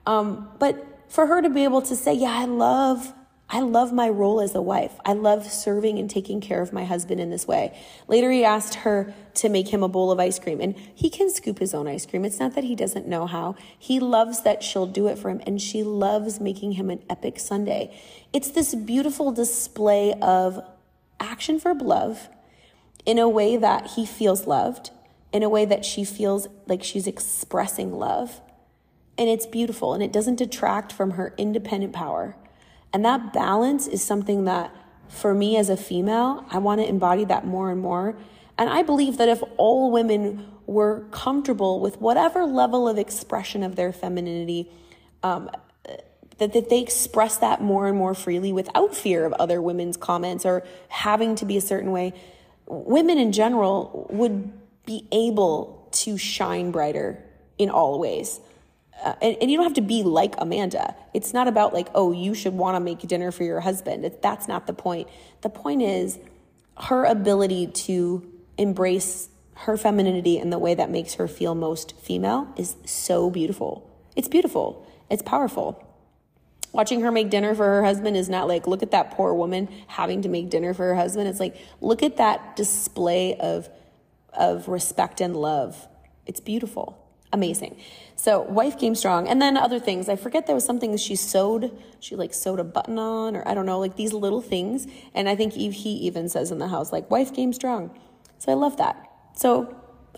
Um, 0.06 0.50
but 0.60 1.04
for 1.10 1.28
her 1.28 1.42
to 1.42 1.50
be 1.50 1.64
able 1.64 1.82
to 1.84 1.96
say, 1.96 2.14
yeah, 2.14 2.32
I 2.32 2.46
love 2.46 3.14
I 3.54 3.60
love 3.60 3.94
my 3.94 4.10
role 4.10 4.42
as 4.42 4.56
a 4.56 4.62
wife. 4.64 4.94
I 5.06 5.14
love 5.14 5.46
serving 5.52 6.00
and 6.00 6.10
taking 6.10 6.42
care 6.42 6.60
of 6.60 6.74
my 6.74 6.86
husband 6.86 7.20
in 7.22 7.30
this 7.30 7.48
way. 7.48 7.78
Later, 8.08 8.32
he 8.32 8.44
asked 8.44 8.74
her 8.76 9.14
to 9.36 9.48
make 9.48 9.68
him 9.68 9.84
a 9.84 9.88
bowl 9.88 10.12
of 10.12 10.20
ice 10.20 10.40
cream, 10.40 10.60
and 10.60 10.76
he 10.76 11.08
can 11.08 11.30
scoop 11.30 11.60
his 11.60 11.76
own 11.76 11.88
ice 11.88 12.04
cream. 12.08 12.26
It's 12.26 12.40
not 12.40 12.56
that 12.56 12.64
he 12.64 12.76
doesn't 12.76 13.08
know 13.08 13.28
how. 13.28 13.56
He 13.78 14.00
loves 14.00 14.42
that 14.42 14.64
she'll 14.64 14.88
do 14.88 15.08
it 15.08 15.20
for 15.20 15.30
him, 15.30 15.40
and 15.46 15.62
she 15.62 15.84
loves 15.84 16.40
making 16.40 16.72
him 16.72 16.90
an 16.90 17.04
epic 17.12 17.40
sundae. 17.40 17.96
It's 18.32 18.50
this 18.50 18.74
beautiful 18.74 19.32
display 19.32 20.14
of 20.14 20.60
action 21.20 21.60
for 21.60 21.76
love 21.76 22.30
in 23.06 23.20
a 23.20 23.30
way 23.30 23.56
that 23.56 23.92
he 23.92 24.06
feels 24.08 24.48
loved, 24.48 24.90
in 25.32 25.44
a 25.44 25.50
way 25.50 25.66
that 25.66 25.86
she 25.86 26.04
feels 26.04 26.48
like 26.66 26.82
she's 26.82 27.06
expressing 27.06 27.94
love. 27.94 28.42
And 29.18 29.30
it's 29.30 29.46
beautiful, 29.46 29.94
and 29.94 30.02
it 30.02 30.12
doesn't 30.12 30.36
detract 30.36 30.92
from 30.92 31.12
her 31.12 31.34
independent 31.38 31.94
power. 31.94 32.36
And 32.92 33.06
that 33.06 33.34
balance 33.34 33.88
is 33.88 34.04
something 34.04 34.46
that, 34.46 34.74
for 35.08 35.34
me 35.34 35.58
as 35.58 35.70
a 35.70 35.78
female, 35.78 36.46
I 36.50 36.58
want 36.58 36.82
to 36.82 36.88
embody 36.88 37.26
that 37.26 37.46
more 37.46 37.72
and 37.72 37.80
more. 37.80 38.16
And 38.58 38.70
I 38.70 38.84
believe 38.84 39.18
that 39.18 39.30
if 39.30 39.44
all 39.58 39.92
women 39.92 40.48
were 40.66 41.06
comfortable 41.12 41.80
with 41.80 42.00
whatever 42.00 42.46
level 42.46 42.88
of 42.88 42.98
expression 42.98 43.64
of 43.64 43.76
their 43.76 43.92
femininity, 43.92 44.72
um, 45.22 45.50
that, 46.38 46.54
that 46.54 46.70
they 46.70 46.80
express 46.80 47.38
that 47.38 47.62
more 47.62 47.88
and 47.88 47.98
more 47.98 48.14
freely 48.14 48.52
without 48.52 48.96
fear 48.96 49.26
of 49.26 49.34
other 49.34 49.62
women's 49.62 49.98
comments 49.98 50.46
or 50.46 50.64
having 50.90 51.36
to 51.36 51.46
be 51.46 51.58
a 51.58 51.62
certain 51.62 51.92
way, 51.92 52.14
women 52.68 53.18
in 53.18 53.32
general 53.32 54.08
would 54.10 54.52
be 54.86 55.08
able 55.12 55.88
to 55.92 56.18
shine 56.18 56.72
brighter 56.72 57.24
in 57.58 57.70
all 57.70 58.00
ways 58.00 58.40
uh, 59.04 59.16
and, 59.22 59.38
and, 59.42 59.52
you 59.52 59.58
don't 59.58 59.66
have 59.66 59.74
to 59.74 59.82
be 59.82 60.02
like 60.04 60.36
Amanda. 60.38 60.96
It's 61.14 61.34
not 61.34 61.48
about 61.48 61.74
like, 61.74 61.90
oh, 61.94 62.12
you 62.12 62.34
should 62.34 62.54
want 62.54 62.76
to 62.76 62.80
make 62.80 63.00
dinner 63.00 63.32
for 63.32 63.44
your 63.44 63.60
husband. 63.60 64.06
It, 64.06 64.22
that's 64.22 64.48
not 64.48 64.66
the 64.66 64.74
point. 64.74 65.10
The 65.42 65.50
point 65.50 65.82
is 65.82 66.20
her 66.78 67.06
ability 67.06 67.68
to 67.68 68.32
embrace 68.58 69.30
her 69.56 69.78
femininity 69.78 70.38
in 70.38 70.50
the 70.50 70.58
way 70.58 70.74
that 70.74 70.90
makes 70.90 71.16
her 71.16 71.28
feel 71.28 71.54
most 71.54 71.96
female 71.98 72.48
is 72.58 72.76
so 72.86 73.30
beautiful. 73.30 73.90
It's 74.16 74.28
beautiful. 74.28 74.88
It's 75.10 75.22
powerful. 75.22 75.86
Watching 76.72 77.02
her 77.02 77.12
make 77.12 77.30
dinner 77.30 77.54
for 77.54 77.66
her 77.66 77.84
husband 77.84 78.18
is 78.18 78.30
not 78.30 78.48
like, 78.48 78.66
look 78.66 78.82
at 78.82 78.92
that 78.92 79.12
poor 79.12 79.34
woman 79.34 79.68
having 79.88 80.22
to 80.24 80.30
make 80.30 80.50
dinner 80.50 80.74
for 80.74 80.84
her 80.84 80.96
husband. 80.96 81.28
It's 81.28 81.40
like, 81.40 81.56
look 81.82 82.02
at 82.02 82.18
that 82.18 82.56
display 82.56 83.36
of, 83.36 83.70
of 84.32 84.68
respect 84.68 85.22
and 85.22 85.36
love. 85.36 85.88
It's 86.26 86.40
beautiful 86.40 87.03
amazing. 87.34 87.76
So 88.16 88.42
wife 88.42 88.78
came 88.78 88.96
strong. 88.96 89.28
And 89.28 89.42
then 89.42 89.58
other 89.58 89.80
things. 89.80 90.08
I 90.08 90.16
forget 90.16 90.46
there 90.46 90.56
was 90.56 90.64
something 90.64 90.96
she 90.96 91.16
sewed. 91.16 91.72
She 92.00 92.16
like 92.16 92.34
sewed 92.34 92.60
a 92.60 92.64
button 92.64 92.98
on 93.00 93.36
or 93.36 93.46
I 93.46 93.54
don't 93.54 93.66
know, 93.66 93.80
like 93.80 93.96
these 93.98 94.14
little 94.14 94.42
things. 94.42 94.88
And 95.14 95.28
I 95.28 95.36
think 95.36 95.54
he 95.54 95.92
even 96.08 96.30
says 96.30 96.52
in 96.52 96.60
the 96.60 96.68
house, 96.68 96.94
like, 96.94 97.10
wife 97.12 97.34
came 97.34 97.52
strong. 97.52 98.00
So 98.38 98.52
I 98.52 98.56
love 98.56 98.78
that. 98.78 99.10
So 99.36 99.76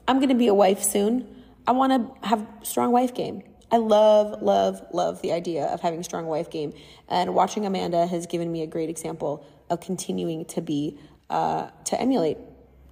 I'm 0.07 0.19
to 0.27 0.35
be 0.35 0.47
a 0.47 0.53
wife 0.53 0.83
soon. 0.83 1.43
I 1.65 1.71
want 1.71 2.21
to 2.21 2.27
have 2.27 2.45
strong 2.63 2.91
wife 2.91 3.13
game. 3.13 3.41
I 3.71 3.77
love, 3.77 4.41
love, 4.43 4.85
love 4.93 5.21
the 5.21 5.31
idea 5.31 5.65
of 5.65 5.81
having 5.81 6.03
strong 6.03 6.27
wife 6.27 6.49
game. 6.51 6.73
And 7.07 7.33
watching 7.33 7.65
Amanda 7.65 8.05
has 8.05 8.27
given 8.27 8.51
me 8.51 8.61
a 8.61 8.67
great 8.67 8.89
example 8.89 9.43
of 9.69 9.79
continuing 9.79 10.45
to 10.45 10.61
be, 10.61 10.99
uh, 11.29 11.69
to 11.85 11.99
emulate 11.99 12.37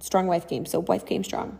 strong 0.00 0.26
wife 0.26 0.48
game. 0.48 0.66
So 0.66 0.80
wife 0.80 1.06
game 1.06 1.22
strong. 1.22 1.58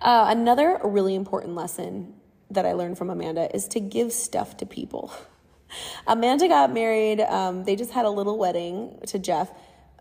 Uh, 0.00 0.26
another 0.28 0.80
really 0.84 1.14
important 1.14 1.54
lesson 1.54 2.14
that 2.50 2.66
I 2.66 2.72
learned 2.72 2.98
from 2.98 3.10
Amanda 3.10 3.54
is 3.54 3.66
to 3.68 3.80
give 3.80 4.12
stuff 4.12 4.56
to 4.58 4.66
people. 4.66 5.12
Amanda 6.06 6.48
got 6.48 6.72
married. 6.72 7.20
Um, 7.20 7.64
they 7.64 7.76
just 7.76 7.92
had 7.92 8.04
a 8.04 8.10
little 8.10 8.38
wedding 8.38 8.98
to 9.06 9.18
Jeff 9.18 9.50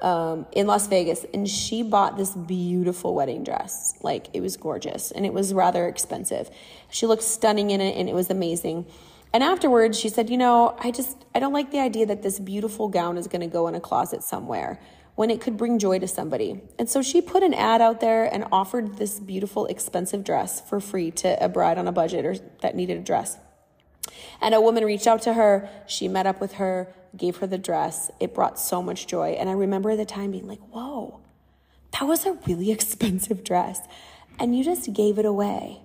um, 0.01 0.45
in 0.51 0.67
Las 0.67 0.87
Vegas, 0.87 1.25
and 1.33 1.49
she 1.49 1.81
bought 1.81 2.17
this 2.17 2.33
beautiful 2.35 3.15
wedding 3.15 3.43
dress. 3.43 3.93
Like 4.01 4.27
it 4.33 4.41
was 4.41 4.57
gorgeous, 4.57 5.11
and 5.11 5.25
it 5.25 5.33
was 5.33 5.53
rather 5.53 5.87
expensive. 5.87 6.49
She 6.89 7.05
looked 7.05 7.23
stunning 7.23 7.71
in 7.71 7.81
it, 7.81 7.97
and 7.97 8.09
it 8.09 8.13
was 8.13 8.29
amazing. 8.29 8.85
And 9.33 9.43
afterwards, 9.43 9.99
she 9.99 10.09
said, 10.09 10.29
"You 10.29 10.37
know, 10.37 10.75
I 10.79 10.91
just 10.91 11.17
I 11.33 11.39
don't 11.39 11.53
like 11.53 11.71
the 11.71 11.79
idea 11.79 12.05
that 12.07 12.21
this 12.21 12.39
beautiful 12.39 12.87
gown 12.89 13.17
is 13.17 13.27
going 13.27 13.41
to 13.41 13.47
go 13.47 13.67
in 13.67 13.75
a 13.75 13.79
closet 13.79 14.23
somewhere." 14.23 14.79
When 15.15 15.30
it 15.30 15.39
could 15.39 15.58
bring 15.58 15.80
joy 15.80 15.97
to 15.99 16.08
somebody. 16.08 16.62
And 16.78 16.89
so 16.89 17.01
she 17.01 17.21
put 17.21 17.41
an 17.41 17.54
ad 17.54 17.82
out 17.82 18.01
there 18.01 18.25
and 18.25 18.45
offered 18.51 18.97
this 18.97 19.19
beautiful, 19.19 19.65
expensive 19.65 20.23
dress 20.23 20.62
for 20.62 20.80
free 20.80 21.10
to 21.12 21.43
a 21.43 21.47
bride 21.47 21.78
on 21.78 21.88
a 21.88 21.91
budget 21.91 22.25
or 22.25 22.36
that 22.62 22.75
needed 22.75 22.97
a 22.97 23.01
dress. 23.01 23.38
And 24.41 24.54
a 24.54 24.62
woman 24.62 24.84
reached 24.84 25.08
out 25.08 25.21
to 25.23 25.34
her. 25.34 25.69
She 25.88 26.08
met 26.08 26.28
up 26.28 26.41
with 26.41 26.54
her, 26.54 26.93
gave 27.15 27.38
her 27.38 27.47
the 27.47 27.58
dress. 27.58 28.12
It 28.19 28.34
brought 28.34 28.60
so 28.60 28.84
much 28.84 29.08
joy. 29.08 29.30
And 29.32 29.49
I 29.49 29.54
remember 29.54 29.95
the 29.95 30.06
time 30.06 30.32
being 30.32 30.47
like, 30.47 30.62
whoa, 30.69 31.21
that 31.91 32.04
was 32.04 32.25
a 32.25 32.34
really 32.45 32.71
expensive 32.78 33.43
dress. 33.43 33.80
And 34.38 34.58
you 34.58 34.63
just 34.63 34.91
gave 34.93 35.17
it 35.17 35.25
away. 35.25 35.82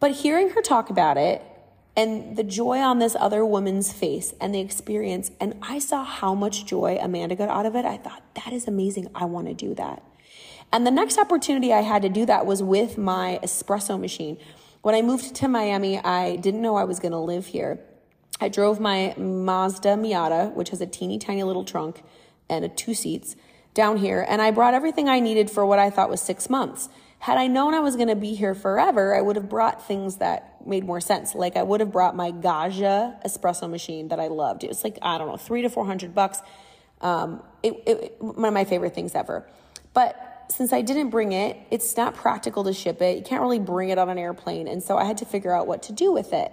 But 0.00 0.12
hearing 0.12 0.50
her 0.50 0.62
talk 0.62 0.88
about 0.88 1.18
it 1.18 1.42
and 1.96 2.36
the 2.36 2.44
joy 2.44 2.78
on 2.80 2.98
this 2.98 3.16
other 3.18 3.44
woman's 3.44 3.92
face 3.92 4.34
and 4.40 4.54
the 4.54 4.60
experience. 4.60 5.30
And 5.40 5.54
I 5.62 5.78
saw 5.78 6.04
how 6.04 6.34
much 6.34 6.66
joy 6.66 6.98
Amanda 7.00 7.34
got 7.34 7.48
out 7.48 7.66
of 7.66 7.74
it. 7.74 7.84
I 7.84 7.96
thought, 7.96 8.22
that 8.34 8.52
is 8.52 8.68
amazing. 8.68 9.08
I 9.14 9.24
want 9.24 9.46
to 9.48 9.54
do 9.54 9.74
that. 9.74 10.02
And 10.72 10.86
the 10.86 10.90
next 10.90 11.18
opportunity 11.18 11.72
I 11.72 11.80
had 11.80 12.02
to 12.02 12.08
do 12.08 12.26
that 12.26 12.44
was 12.44 12.62
with 12.62 12.98
my 12.98 13.40
espresso 13.42 13.98
machine. 13.98 14.36
When 14.82 14.94
I 14.94 15.02
moved 15.02 15.34
to 15.34 15.48
Miami, 15.48 15.98
I 15.98 16.36
didn't 16.36 16.60
know 16.60 16.76
I 16.76 16.84
was 16.84 17.00
going 17.00 17.12
to 17.12 17.18
live 17.18 17.46
here. 17.46 17.80
I 18.40 18.48
drove 18.48 18.78
my 18.78 19.14
Mazda 19.16 19.96
Miata, 19.96 20.52
which 20.52 20.68
has 20.70 20.80
a 20.80 20.86
teeny 20.86 21.18
tiny 21.18 21.42
little 21.42 21.64
trunk 21.64 22.02
and 22.50 22.64
a 22.64 22.68
two 22.68 22.94
seats 22.94 23.36
down 23.76 23.98
here, 23.98 24.24
and 24.28 24.40
I 24.40 24.50
brought 24.50 24.74
everything 24.74 25.08
I 25.08 25.20
needed 25.20 25.50
for 25.50 25.64
what 25.64 25.78
I 25.78 25.90
thought 25.90 26.08
was 26.08 26.20
six 26.20 26.48
months. 26.48 26.88
Had 27.26 27.38
I 27.38 27.48
known 27.48 27.74
I 27.74 27.80
was 27.80 27.96
going 27.96 28.06
to 28.06 28.14
be 28.14 28.34
here 28.34 28.54
forever, 28.54 29.12
I 29.12 29.20
would 29.20 29.34
have 29.34 29.48
brought 29.48 29.84
things 29.84 30.18
that 30.18 30.64
made 30.64 30.84
more 30.84 31.00
sense. 31.00 31.34
Like 31.34 31.56
I 31.56 31.62
would 31.64 31.80
have 31.80 31.90
brought 31.90 32.14
my 32.14 32.30
Gaggia 32.30 33.20
espresso 33.26 33.68
machine 33.68 34.06
that 34.10 34.20
I 34.20 34.28
loved. 34.28 34.62
It 34.62 34.68
was 34.68 34.84
like, 34.84 34.96
I 35.02 35.18
don't 35.18 35.26
know, 35.26 35.36
three 35.36 35.62
to 35.62 35.68
400 35.68 36.14
bucks. 36.14 36.38
Um, 37.00 37.42
it, 37.64 37.82
it, 37.84 38.16
one 38.20 38.44
of 38.44 38.54
my 38.54 38.64
favorite 38.64 38.94
things 38.94 39.16
ever. 39.16 39.44
But 39.92 40.44
since 40.50 40.72
I 40.72 40.82
didn't 40.82 41.10
bring 41.10 41.32
it, 41.32 41.56
it's 41.72 41.96
not 41.96 42.14
practical 42.14 42.62
to 42.62 42.72
ship 42.72 43.02
it. 43.02 43.16
You 43.16 43.24
can't 43.24 43.42
really 43.42 43.58
bring 43.58 43.88
it 43.88 43.98
on 43.98 44.08
an 44.08 44.18
airplane. 44.18 44.68
And 44.68 44.80
so 44.80 44.96
I 44.96 45.04
had 45.04 45.18
to 45.18 45.24
figure 45.24 45.52
out 45.52 45.66
what 45.66 45.82
to 45.82 45.92
do 45.92 46.12
with 46.12 46.32
it. 46.32 46.52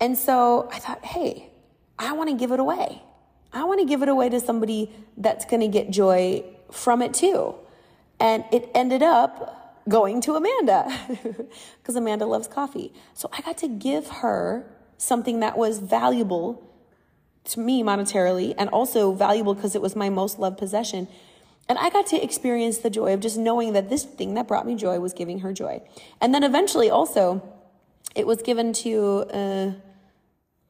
And 0.00 0.16
so 0.16 0.70
I 0.72 0.78
thought, 0.78 1.04
hey, 1.04 1.50
I 1.98 2.12
want 2.12 2.30
to 2.30 2.36
give 2.36 2.50
it 2.50 2.60
away. 2.60 3.02
I 3.52 3.64
want 3.64 3.80
to 3.80 3.86
give 3.86 4.00
it 4.00 4.08
away 4.08 4.30
to 4.30 4.40
somebody 4.40 4.90
that's 5.18 5.44
going 5.44 5.60
to 5.60 5.68
get 5.68 5.90
joy 5.90 6.44
from 6.70 7.02
it 7.02 7.12
too. 7.12 7.56
And 8.18 8.46
it 8.52 8.70
ended 8.74 9.02
up 9.02 9.58
going 9.88 10.20
to 10.22 10.34
Amanda 10.34 10.88
because 11.78 11.96
Amanda 11.96 12.26
loves 12.26 12.48
coffee. 12.48 12.92
So 13.14 13.28
I 13.32 13.40
got 13.40 13.58
to 13.58 13.68
give 13.68 14.08
her 14.08 14.66
something 14.96 15.40
that 15.40 15.58
was 15.58 15.78
valuable 15.78 16.68
to 17.44 17.60
me 17.60 17.82
monetarily 17.82 18.54
and 18.56 18.70
also 18.70 19.12
valuable 19.12 19.54
because 19.54 19.74
it 19.74 19.82
was 19.82 19.96
my 19.96 20.08
most 20.08 20.38
loved 20.38 20.58
possession. 20.58 21.08
And 21.68 21.78
I 21.78 21.90
got 21.90 22.06
to 22.08 22.22
experience 22.22 22.78
the 22.78 22.90
joy 22.90 23.12
of 23.14 23.20
just 23.20 23.36
knowing 23.36 23.72
that 23.72 23.88
this 23.88 24.04
thing 24.04 24.34
that 24.34 24.46
brought 24.46 24.66
me 24.66 24.74
joy 24.74 25.00
was 25.00 25.12
giving 25.12 25.40
her 25.40 25.52
joy. 25.52 25.82
And 26.20 26.34
then 26.34 26.44
eventually 26.44 26.90
also 26.90 27.42
it 28.14 28.26
was 28.26 28.42
given 28.42 28.72
to, 28.74 29.24
uh, 29.32 29.72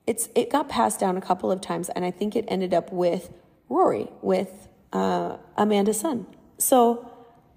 it's, 0.07 0.29
it 0.35 0.51
got 0.51 0.69
passed 0.69 1.01
down 1.01 1.17
a 1.17 1.21
couple 1.21 1.51
of 1.51 1.61
times 1.61 1.89
and 1.91 2.05
I 2.05 2.11
think 2.11 2.37
it 2.37 2.45
ended 2.49 2.73
up 2.73 2.93
with 2.93 3.31
Rory, 3.69 4.09
with, 4.23 4.69
uh, 4.93 5.37
Amanda's 5.57 6.01
son. 6.01 6.27
So 6.59 7.11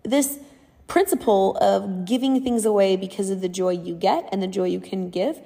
this, 0.03 0.39
principle 0.87 1.57
of 1.57 2.05
giving 2.05 2.43
things 2.43 2.65
away 2.65 2.95
because 2.95 3.29
of 3.29 3.41
the 3.41 3.49
joy 3.49 3.71
you 3.71 3.95
get 3.95 4.27
and 4.31 4.41
the 4.41 4.47
joy 4.47 4.65
you 4.65 4.79
can 4.79 5.09
give, 5.09 5.41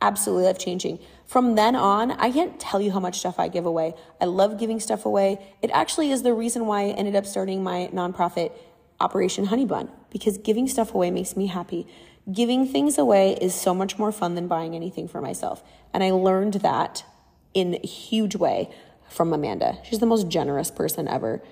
absolutely 0.00 0.44
life 0.44 0.58
changing. 0.58 0.98
From 1.26 1.54
then 1.54 1.74
on, 1.74 2.12
I 2.12 2.30
can't 2.30 2.58
tell 2.60 2.80
you 2.80 2.92
how 2.92 3.00
much 3.00 3.18
stuff 3.18 3.38
I 3.38 3.48
give 3.48 3.66
away. 3.66 3.94
I 4.20 4.26
love 4.26 4.58
giving 4.58 4.80
stuff 4.80 5.06
away. 5.06 5.38
It 5.62 5.70
actually 5.72 6.10
is 6.10 6.22
the 6.22 6.34
reason 6.34 6.66
why 6.66 6.82
I 6.82 6.88
ended 6.88 7.16
up 7.16 7.26
starting 7.26 7.62
my 7.62 7.88
nonprofit 7.92 8.52
Operation 9.00 9.46
Honey 9.46 9.64
Bun 9.64 9.90
because 10.10 10.38
giving 10.38 10.68
stuff 10.68 10.94
away 10.94 11.10
makes 11.10 11.36
me 11.36 11.46
happy. 11.46 11.86
Giving 12.30 12.66
things 12.66 12.96
away 12.96 13.36
is 13.40 13.54
so 13.54 13.74
much 13.74 13.98
more 13.98 14.12
fun 14.12 14.34
than 14.34 14.48
buying 14.48 14.74
anything 14.74 15.08
for 15.08 15.20
myself. 15.20 15.62
And 15.92 16.02
I 16.02 16.10
learned 16.10 16.54
that 16.54 17.04
in 17.52 17.78
a 17.82 17.86
huge 17.86 18.36
way 18.36 18.70
from 19.08 19.32
Amanda. 19.32 19.78
She's 19.84 19.98
the 19.98 20.06
most 20.06 20.28
generous 20.28 20.70
person 20.70 21.06
ever, 21.06 21.42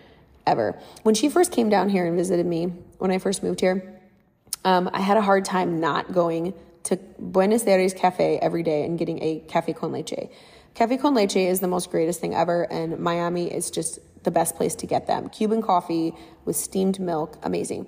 ever. 0.47 0.79
When 1.03 1.15
she 1.15 1.29
first 1.29 1.53
came 1.53 1.69
down 1.69 1.89
here 1.89 2.07
and 2.07 2.17
visited 2.17 2.47
me, 2.47 2.67
when 2.99 3.11
I 3.11 3.19
first 3.19 3.43
moved 3.43 3.61
here, 3.61 4.01
um, 4.65 4.91
I 4.93 5.01
had 5.01 5.17
a 5.17 5.23
hard 5.23 5.45
time 5.45 5.81
not 5.81 6.13
going 6.13 6.55
to 6.85 6.97
Buenos 7.19 7.67
Aires 7.67 7.95
Cafe 7.95 8.39
every 8.39 8.63
day 8.63 8.85
and 8.85 8.99
getting 8.99 9.23
a 9.23 9.41
cafe 9.49 9.73
con 9.73 9.93
leche. 9.93 10.31
Cafe 10.75 10.97
con 10.97 11.15
leche 11.15 11.37
is 11.37 11.61
the 11.61 11.69
most 11.69 11.91
greatest 11.91 12.21
thing 12.21 12.35
ever, 12.35 12.71
and 12.71 12.99
Miami 12.99 13.53
is 13.53 13.71
just 13.71 13.99
the 14.25 14.31
best 14.31 14.57
place 14.57 14.75
to 14.77 14.87
get 14.87 15.07
them. 15.07 15.29
Cuban 15.29 15.63
coffee 15.63 16.15
with 16.45 16.57
steamed 16.57 16.99
milk, 16.99 17.39
amazing. 17.43 17.87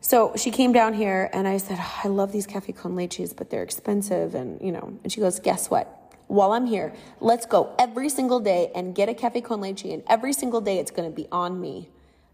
So 0.00 0.32
she 0.36 0.50
came 0.50 0.72
down 0.72 0.94
here 0.94 1.28
and 1.32 1.48
I 1.48 1.56
said, 1.56 1.78
oh, 1.80 2.00
I 2.04 2.08
love 2.08 2.32
these 2.32 2.46
cafe 2.46 2.72
con 2.72 2.94
leches, 2.94 3.34
but 3.34 3.50
they're 3.50 3.62
expensive. 3.62 4.34
And, 4.34 4.60
you 4.62 4.72
know, 4.72 4.98
and 5.02 5.12
she 5.12 5.20
goes, 5.20 5.40
Guess 5.40 5.70
what? 5.70 5.97
While 6.28 6.52
I'm 6.52 6.66
here, 6.66 6.94
let's 7.20 7.46
go 7.46 7.74
every 7.78 8.08
single 8.08 8.40
day 8.40 8.70
and 8.74 8.94
get 8.94 9.08
a 9.08 9.14
cafe 9.14 9.40
con 9.40 9.60
leche. 9.60 9.84
And 9.84 10.02
every 10.08 10.32
single 10.32 10.60
day 10.60 10.78
it's 10.78 10.90
going 10.90 11.10
to 11.10 11.14
be 11.14 11.26
on 11.32 11.60
me. 11.60 11.90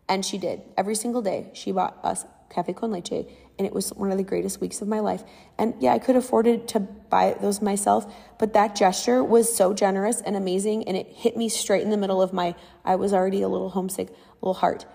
And 0.09 0.25
she 0.25 0.37
did. 0.37 0.63
Every 0.77 0.95
single 0.95 1.23
day 1.23 1.51
she 1.55 1.73
bought 1.73 1.99
us 2.05 2.27
cafe 2.51 2.73
con 2.73 2.93
leche 2.93 3.27
and 3.59 3.67
it 3.67 3.73
was 3.73 3.91
one 3.91 4.11
of 4.11 4.19
the 4.19 4.25
greatest 4.25 4.61
weeks 4.61 4.83
of 4.83 4.89
my 4.89 5.01
life. 5.01 5.23
And 5.59 5.75
yeah, 5.81 5.93
I 5.93 5.99
could 5.99 6.17
afford 6.17 6.47
it 6.47 6.67
to 6.69 6.81
buy 6.81 7.37
those 7.41 7.63
myself, 7.63 8.13
but 8.39 8.53
that 8.55 8.75
gesture 8.75 9.23
was 9.23 9.55
so 9.55 9.73
generous 9.73 10.21
and 10.21 10.37
amazing, 10.37 10.89
and 10.89 10.97
it 10.97 11.07
hit 11.07 11.37
me 11.37 11.49
straight 11.49 11.83
in 11.83 11.91
the 11.91 11.97
middle 11.97 12.21
of 12.21 12.33
my, 12.33 12.55
I 12.85 12.97
was 12.97 13.13
already 13.13 13.43
a 13.43 13.49
little 13.49 13.71
homesick, 13.71 14.11
little 14.41 14.55
heart. 14.55 14.87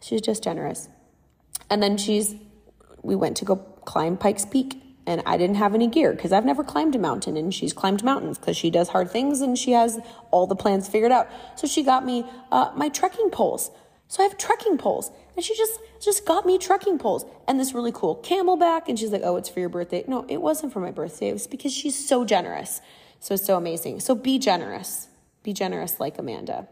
She's 0.00 0.20
just 0.20 0.42
generous. 0.42 0.88
And 1.70 1.82
then 1.82 1.96
she's, 1.96 2.34
we 3.02 3.16
went 3.16 3.36
to 3.38 3.44
go 3.44 3.56
climb 3.56 4.16
Pikes 4.16 4.44
Peak, 4.44 4.81
and 5.06 5.22
I 5.26 5.36
didn't 5.36 5.56
have 5.56 5.74
any 5.74 5.88
gear 5.88 6.12
because 6.12 6.32
I've 6.32 6.44
never 6.44 6.62
climbed 6.62 6.94
a 6.94 6.98
mountain, 6.98 7.36
and 7.36 7.52
she's 7.52 7.72
climbed 7.72 8.04
mountains 8.04 8.38
because 8.38 8.56
she 8.56 8.70
does 8.70 8.88
hard 8.88 9.10
things 9.10 9.40
and 9.40 9.58
she 9.58 9.72
has 9.72 9.98
all 10.30 10.46
the 10.46 10.56
plans 10.56 10.88
figured 10.88 11.12
out. 11.12 11.28
So 11.56 11.66
she 11.66 11.82
got 11.82 12.04
me 12.04 12.24
uh, 12.50 12.70
my 12.76 12.88
trekking 12.88 13.30
poles. 13.30 13.70
So 14.08 14.22
I 14.22 14.28
have 14.28 14.36
trekking 14.36 14.76
poles. 14.78 15.10
And 15.34 15.44
she 15.44 15.56
just 15.56 15.80
just 16.02 16.26
got 16.26 16.44
me 16.44 16.58
trekking 16.58 16.98
poles 16.98 17.24
and 17.48 17.58
this 17.58 17.72
really 17.72 17.92
cool 17.92 18.16
CamelBak. 18.16 18.82
And 18.88 18.98
she's 18.98 19.10
like, 19.10 19.22
oh, 19.24 19.36
it's 19.36 19.48
for 19.48 19.60
your 19.60 19.70
birthday. 19.70 20.04
No, 20.06 20.26
it 20.28 20.42
wasn't 20.42 20.72
for 20.72 20.80
my 20.80 20.90
birthday. 20.90 21.28
It 21.28 21.32
was 21.32 21.46
because 21.46 21.72
she's 21.72 22.06
so 22.06 22.24
generous. 22.24 22.82
So 23.20 23.34
it's 23.34 23.46
so 23.46 23.56
amazing. 23.56 24.00
So 24.00 24.14
be 24.14 24.38
generous. 24.38 25.08
Be 25.42 25.52
generous 25.52 25.98
like 25.98 26.18
Amanda. 26.18 26.68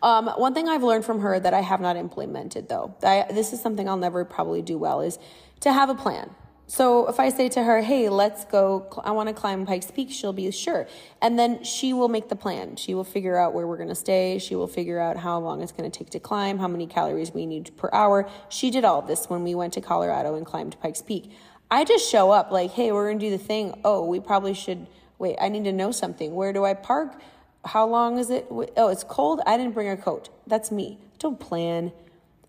Um, 0.00 0.28
one 0.28 0.54
thing 0.54 0.68
I've 0.68 0.84
learned 0.84 1.04
from 1.04 1.20
her 1.20 1.40
that 1.40 1.52
I 1.52 1.60
have 1.60 1.80
not 1.80 1.96
implemented 1.96 2.68
though, 2.68 2.94
I, 3.02 3.26
this 3.32 3.52
is 3.52 3.60
something 3.60 3.88
I'll 3.88 3.96
never 3.96 4.24
probably 4.24 4.62
do 4.62 4.78
well, 4.78 5.00
is 5.00 5.18
to 5.60 5.72
have 5.72 5.90
a 5.90 5.94
plan. 5.96 6.30
So 6.70 7.08
if 7.08 7.18
I 7.18 7.30
say 7.30 7.48
to 7.48 7.62
her, 7.62 7.80
hey, 7.80 8.10
let's 8.10 8.44
go, 8.44 8.86
I 9.02 9.12
want 9.12 9.30
to 9.30 9.34
climb 9.34 9.64
Pikes 9.64 9.90
Peak, 9.90 10.10
she'll 10.10 10.34
be 10.34 10.50
sure. 10.50 10.86
And 11.22 11.38
then 11.38 11.64
she 11.64 11.94
will 11.94 12.10
make 12.10 12.28
the 12.28 12.36
plan. 12.36 12.76
She 12.76 12.92
will 12.92 13.04
figure 13.04 13.38
out 13.38 13.54
where 13.54 13.66
we're 13.66 13.78
going 13.78 13.88
to 13.88 13.94
stay. 13.94 14.38
She 14.38 14.54
will 14.54 14.66
figure 14.66 15.00
out 15.00 15.16
how 15.16 15.38
long 15.38 15.62
it's 15.62 15.72
going 15.72 15.90
to 15.90 15.98
take 15.98 16.10
to 16.10 16.20
climb, 16.20 16.58
how 16.58 16.68
many 16.68 16.86
calories 16.86 17.32
we 17.32 17.46
need 17.46 17.74
per 17.78 17.88
hour. 17.90 18.28
She 18.50 18.70
did 18.70 18.84
all 18.84 19.00
this 19.00 19.30
when 19.30 19.44
we 19.44 19.54
went 19.54 19.72
to 19.72 19.80
Colorado 19.80 20.34
and 20.34 20.44
climbed 20.44 20.78
Pikes 20.78 21.00
Peak. 21.00 21.30
I 21.70 21.84
just 21.84 22.10
show 22.10 22.32
up 22.32 22.50
like, 22.50 22.72
hey, 22.72 22.92
we're 22.92 23.06
going 23.06 23.18
to 23.18 23.24
do 23.24 23.30
the 23.30 23.42
thing. 23.42 23.80
Oh, 23.82 24.04
we 24.04 24.20
probably 24.20 24.52
should, 24.52 24.88
wait, 25.18 25.38
I 25.40 25.48
need 25.48 25.64
to 25.64 25.72
know 25.72 25.90
something. 25.90 26.34
Where 26.34 26.52
do 26.52 26.66
I 26.66 26.74
park? 26.74 27.18
How 27.64 27.86
long 27.86 28.18
is 28.18 28.28
it? 28.28 28.46
Oh, 28.50 28.88
it's 28.88 29.04
cold. 29.04 29.40
I 29.46 29.56
didn't 29.56 29.72
bring 29.72 29.88
a 29.88 29.96
coat. 29.96 30.28
That's 30.46 30.70
me. 30.70 30.98
Don't 31.18 31.40
plan. 31.40 31.92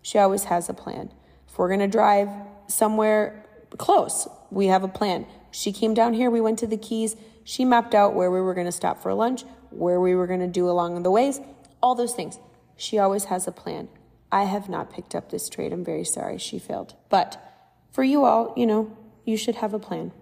She 0.02 0.18
always 0.18 0.44
has 0.44 0.68
a 0.68 0.74
plan. 0.74 1.10
If 1.48 1.56
we're 1.56 1.68
going 1.68 1.80
to 1.80 1.88
drive 1.88 2.28
somewhere 2.66 3.46
close. 3.78 4.28
We 4.50 4.66
have 4.66 4.82
a 4.82 4.88
plan. 4.88 5.26
She 5.50 5.72
came 5.72 5.94
down 5.94 6.14
here, 6.14 6.30
we 6.30 6.40
went 6.40 6.58
to 6.60 6.66
the 6.66 6.76
Keys. 6.76 7.16
She 7.44 7.64
mapped 7.64 7.94
out 7.94 8.14
where 8.14 8.30
we 8.30 8.40
were 8.40 8.54
going 8.54 8.66
to 8.66 8.72
stop 8.72 9.02
for 9.02 9.12
lunch, 9.14 9.44
where 9.70 10.00
we 10.00 10.14
were 10.14 10.26
going 10.26 10.40
to 10.40 10.46
do 10.46 10.68
along 10.68 11.02
the 11.02 11.10
ways, 11.10 11.40
all 11.82 11.94
those 11.94 12.14
things. 12.14 12.38
She 12.76 12.98
always 12.98 13.24
has 13.24 13.46
a 13.46 13.52
plan. 13.52 13.88
I 14.32 14.44
have 14.44 14.68
not 14.68 14.92
picked 14.92 15.14
up 15.14 15.30
this 15.30 15.48
trait. 15.48 15.72
I'm 15.72 15.84
very 15.84 16.04
sorry 16.04 16.38
she 16.38 16.58
failed. 16.58 16.94
But 17.08 17.42
for 17.90 18.04
you 18.04 18.24
all, 18.24 18.54
you 18.56 18.66
know, 18.66 18.96
you 19.24 19.36
should 19.36 19.56
have 19.56 19.74
a 19.74 19.78
plan. 19.78 20.12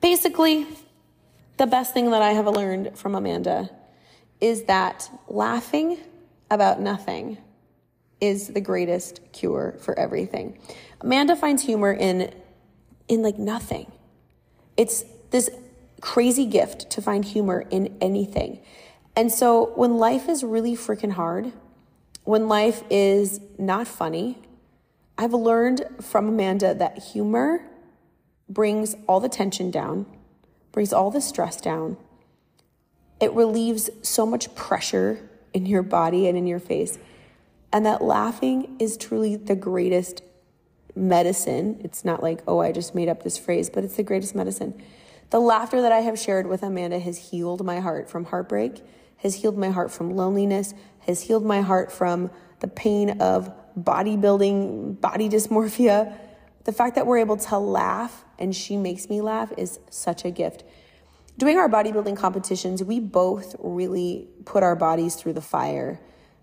Basically, 0.00 0.66
the 1.56 1.66
best 1.66 1.94
thing 1.94 2.10
that 2.10 2.22
I 2.22 2.30
have 2.30 2.46
learned 2.46 2.96
from 2.98 3.14
Amanda 3.14 3.70
is 4.40 4.64
that 4.64 5.10
laughing 5.28 5.98
about 6.50 6.80
nothing 6.80 7.38
is 8.24 8.48
the 8.48 8.60
greatest 8.60 9.20
cure 9.32 9.76
for 9.80 9.98
everything. 9.98 10.58
Amanda 11.00 11.36
finds 11.36 11.62
humor 11.62 11.92
in 11.92 12.32
in 13.06 13.22
like 13.22 13.38
nothing. 13.38 13.90
It's 14.76 15.04
this 15.30 15.50
crazy 16.00 16.46
gift 16.46 16.90
to 16.90 17.02
find 17.02 17.24
humor 17.24 17.64
in 17.70 17.96
anything. 18.00 18.60
And 19.14 19.30
so 19.30 19.72
when 19.74 19.98
life 19.98 20.28
is 20.28 20.42
really 20.42 20.74
freaking 20.74 21.12
hard, 21.12 21.52
when 22.24 22.48
life 22.48 22.82
is 22.90 23.40
not 23.58 23.86
funny, 23.86 24.38
I've 25.18 25.34
learned 25.34 25.84
from 26.00 26.28
Amanda 26.28 26.74
that 26.74 26.98
humor 26.98 27.64
brings 28.48 28.96
all 29.06 29.20
the 29.20 29.28
tension 29.28 29.70
down, 29.70 30.06
brings 30.72 30.92
all 30.92 31.10
the 31.10 31.20
stress 31.20 31.60
down. 31.60 31.96
It 33.20 33.32
relieves 33.32 33.90
so 34.02 34.26
much 34.26 34.54
pressure 34.54 35.28
in 35.52 35.66
your 35.66 35.82
body 35.82 36.26
and 36.26 36.36
in 36.36 36.46
your 36.46 36.58
face. 36.58 36.98
And 37.74 37.84
that 37.86 38.02
laughing 38.02 38.76
is 38.78 38.96
truly 38.96 39.34
the 39.34 39.56
greatest 39.56 40.22
medicine. 40.94 41.80
It's 41.82 42.04
not 42.04 42.22
like, 42.22 42.40
oh, 42.46 42.60
I 42.60 42.70
just 42.70 42.94
made 42.94 43.08
up 43.08 43.24
this 43.24 43.36
phrase, 43.36 43.68
but 43.68 43.82
it's 43.82 43.96
the 43.96 44.04
greatest 44.04 44.32
medicine. 44.36 44.80
The 45.30 45.40
laughter 45.40 45.82
that 45.82 45.90
I 45.90 45.98
have 45.98 46.16
shared 46.16 46.46
with 46.46 46.62
Amanda 46.62 47.00
has 47.00 47.30
healed 47.30 47.64
my 47.64 47.80
heart 47.80 48.08
from 48.08 48.26
heartbreak, 48.26 48.80
has 49.16 49.34
healed 49.34 49.58
my 49.58 49.70
heart 49.70 49.90
from 49.90 50.14
loneliness, 50.14 50.72
has 51.00 51.22
healed 51.22 51.44
my 51.44 51.62
heart 51.62 51.90
from 51.90 52.30
the 52.60 52.68
pain 52.68 53.20
of 53.20 53.52
bodybuilding, 53.76 55.00
body 55.00 55.28
dysmorphia. 55.28 56.16
The 56.62 56.72
fact 56.72 56.94
that 56.94 57.08
we're 57.08 57.18
able 57.18 57.38
to 57.38 57.58
laugh 57.58 58.24
and 58.38 58.54
she 58.54 58.76
makes 58.76 59.10
me 59.10 59.20
laugh 59.20 59.52
is 59.58 59.80
such 59.90 60.24
a 60.24 60.30
gift. 60.30 60.62
Doing 61.38 61.58
our 61.58 61.68
bodybuilding 61.68 62.16
competitions, 62.16 62.84
we 62.84 63.00
both 63.00 63.56
really 63.58 64.28
put 64.44 64.62
our 64.62 64.76
bodies 64.76 65.16
through 65.16 65.32
the 65.32 65.40
fire 65.40 65.98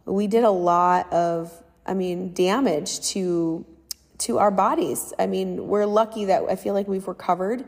we 0.05 0.27
did 0.27 0.43
a 0.43 0.51
lot 0.51 1.11
of, 1.13 1.51
I 1.85 1.93
mean, 1.93 2.33
damage 2.33 2.99
to 3.11 3.65
to 4.21 4.37
our 4.37 4.51
bodies. 4.51 5.13
I 5.17 5.25
mean, 5.25 5.67
we're 5.67 5.87
lucky 5.87 6.25
that 6.25 6.43
I 6.47 6.55
feel 6.55 6.75
like 6.75 6.87
we've 6.87 7.07
recovered. 7.07 7.61
It 7.61 7.67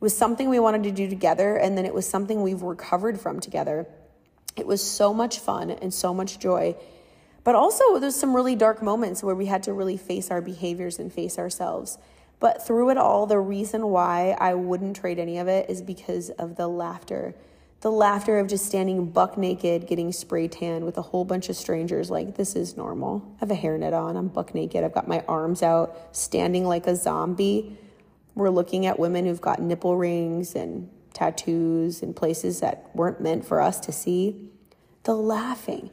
was 0.00 0.16
something 0.16 0.48
we 0.48 0.60
wanted 0.60 0.84
to 0.84 0.92
do 0.92 1.08
together, 1.08 1.56
and 1.56 1.76
then 1.76 1.84
it 1.84 1.92
was 1.92 2.08
something 2.08 2.42
we've 2.42 2.62
recovered 2.62 3.20
from 3.20 3.40
together. 3.40 3.86
It 4.54 4.66
was 4.66 4.80
so 4.80 5.12
much 5.12 5.40
fun 5.40 5.70
and 5.70 5.92
so 5.92 6.14
much 6.14 6.38
joy. 6.38 6.76
But 7.42 7.56
also, 7.56 7.98
there's 7.98 8.14
some 8.14 8.34
really 8.34 8.54
dark 8.54 8.80
moments 8.80 9.24
where 9.24 9.34
we 9.34 9.46
had 9.46 9.64
to 9.64 9.72
really 9.72 9.96
face 9.96 10.30
our 10.30 10.40
behaviors 10.40 10.98
and 11.00 11.12
face 11.12 11.38
ourselves. 11.38 11.98
But 12.40 12.64
through 12.64 12.90
it 12.90 12.96
all, 12.96 13.26
the 13.26 13.40
reason 13.40 13.88
why 13.88 14.36
I 14.38 14.54
wouldn't 14.54 14.96
trade 14.96 15.18
any 15.18 15.38
of 15.38 15.48
it 15.48 15.68
is 15.68 15.82
because 15.82 16.30
of 16.30 16.54
the 16.56 16.68
laughter 16.68 17.34
the 17.80 17.90
laughter 17.92 18.38
of 18.38 18.48
just 18.48 18.66
standing 18.66 19.06
buck 19.10 19.38
naked, 19.38 19.86
getting 19.86 20.10
spray 20.10 20.48
tan 20.48 20.84
with 20.84 20.98
a 20.98 21.02
whole 21.02 21.24
bunch 21.24 21.48
of 21.48 21.54
strangers. 21.54 22.10
Like, 22.10 22.36
this 22.36 22.56
is 22.56 22.76
normal. 22.76 23.22
I 23.36 23.40
have 23.40 23.50
a 23.52 23.54
hairnet 23.54 23.92
on, 23.92 24.16
I'm 24.16 24.28
buck 24.28 24.54
naked, 24.54 24.82
I've 24.82 24.94
got 24.94 25.06
my 25.06 25.22
arms 25.28 25.62
out, 25.62 25.96
standing 26.16 26.64
like 26.64 26.86
a 26.88 26.96
zombie. 26.96 27.78
We're 28.34 28.50
looking 28.50 28.86
at 28.86 28.98
women 28.98 29.26
who've 29.26 29.40
got 29.40 29.60
nipple 29.60 29.96
rings 29.96 30.56
and 30.56 30.90
tattoos 31.12 32.02
in 32.02 32.14
places 32.14 32.60
that 32.60 32.90
weren't 32.94 33.20
meant 33.20 33.44
for 33.44 33.60
us 33.60 33.78
to 33.80 33.92
see. 33.92 34.50
The 35.04 35.14
laughing. 35.14 35.90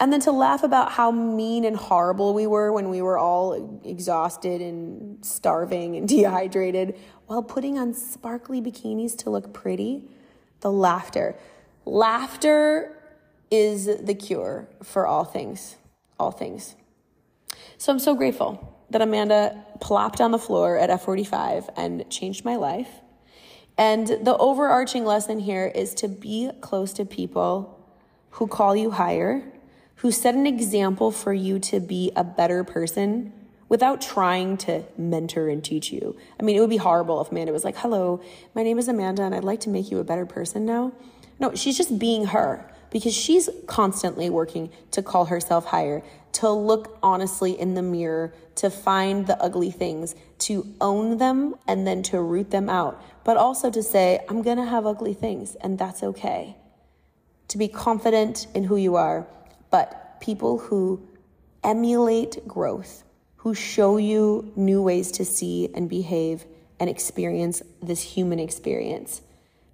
And 0.00 0.12
then 0.12 0.20
to 0.20 0.32
laugh 0.32 0.62
about 0.62 0.92
how 0.92 1.12
mean 1.12 1.64
and 1.64 1.76
horrible 1.76 2.34
we 2.34 2.46
were 2.46 2.72
when 2.72 2.88
we 2.88 3.02
were 3.02 3.18
all 3.18 3.80
exhausted 3.84 4.60
and 4.60 5.24
starving 5.24 5.96
and 5.96 6.08
dehydrated 6.08 6.98
while 7.26 7.42
putting 7.42 7.78
on 7.78 7.94
sparkly 7.94 8.60
bikinis 8.60 9.16
to 9.18 9.30
look 9.30 9.52
pretty 9.52 10.08
the 10.60 10.70
laughter. 10.70 11.36
Laughter 11.84 12.96
is 13.50 13.86
the 13.86 14.14
cure 14.14 14.68
for 14.82 15.06
all 15.06 15.24
things, 15.24 15.76
all 16.18 16.30
things. 16.30 16.76
So 17.78 17.92
I'm 17.92 17.98
so 17.98 18.14
grateful 18.14 18.76
that 18.90 19.02
Amanda 19.02 19.64
plopped 19.80 20.20
on 20.20 20.30
the 20.30 20.38
floor 20.38 20.76
at 20.76 20.90
F45 20.90 21.70
and 21.76 22.08
changed 22.10 22.44
my 22.44 22.56
life. 22.56 22.88
And 23.78 24.06
the 24.06 24.36
overarching 24.36 25.04
lesson 25.04 25.38
here 25.38 25.66
is 25.66 25.94
to 25.94 26.08
be 26.08 26.50
close 26.60 26.92
to 26.94 27.04
people 27.04 27.78
who 28.32 28.46
call 28.46 28.76
you 28.76 28.90
higher, 28.90 29.42
who 29.96 30.12
set 30.12 30.34
an 30.34 30.46
example 30.46 31.10
for 31.10 31.32
you 31.32 31.58
to 31.58 31.80
be 31.80 32.12
a 32.14 32.24
better 32.24 32.62
person 32.64 33.32
without 33.70 34.02
trying 34.02 34.58
to 34.58 34.82
mentor 34.98 35.48
and 35.48 35.64
teach 35.64 35.90
you. 35.90 36.14
I 36.38 36.42
mean, 36.42 36.56
it 36.56 36.60
would 36.60 36.68
be 36.68 36.76
horrible 36.76 37.22
if 37.22 37.30
Amanda 37.30 37.52
was 37.52 37.64
like, 37.64 37.78
Hello, 37.78 38.20
my 38.54 38.62
name 38.62 38.78
is 38.78 38.88
Amanda 38.88 39.22
and 39.22 39.34
I'd 39.34 39.44
like 39.44 39.60
to 39.60 39.70
make 39.70 39.90
you 39.90 39.98
a 39.98 40.04
better 40.04 40.26
person 40.26 40.66
now. 40.66 40.92
No, 41.38 41.54
she's 41.54 41.78
just 41.78 41.98
being 41.98 42.26
her 42.26 42.70
because 42.90 43.14
she's 43.14 43.48
constantly 43.66 44.28
working 44.28 44.70
to 44.90 45.02
call 45.02 45.26
herself 45.26 45.66
higher, 45.66 46.02
to 46.32 46.50
look 46.50 46.98
honestly 47.02 47.58
in 47.58 47.74
the 47.74 47.82
mirror, 47.82 48.34
to 48.56 48.68
find 48.68 49.28
the 49.28 49.40
ugly 49.40 49.70
things, 49.70 50.16
to 50.38 50.66
own 50.80 51.18
them 51.18 51.54
and 51.68 51.86
then 51.86 52.02
to 52.02 52.20
root 52.20 52.50
them 52.50 52.68
out, 52.68 53.00
but 53.22 53.36
also 53.36 53.70
to 53.70 53.82
say, 53.82 54.18
I'm 54.28 54.42
gonna 54.42 54.66
have 54.66 54.84
ugly 54.84 55.14
things 55.14 55.54
and 55.54 55.78
that's 55.78 56.02
okay. 56.02 56.56
To 57.48 57.58
be 57.58 57.68
confident 57.68 58.48
in 58.52 58.64
who 58.64 58.76
you 58.76 58.96
are, 58.96 59.28
but 59.70 60.20
people 60.20 60.58
who 60.58 61.08
emulate 61.62 62.46
growth, 62.48 63.04
who 63.40 63.54
show 63.54 63.96
you 63.96 64.52
new 64.54 64.82
ways 64.82 65.10
to 65.10 65.24
see 65.24 65.70
and 65.74 65.88
behave 65.88 66.44
and 66.78 66.90
experience 66.90 67.62
this 67.82 68.02
human 68.02 68.38
experience. 68.38 69.22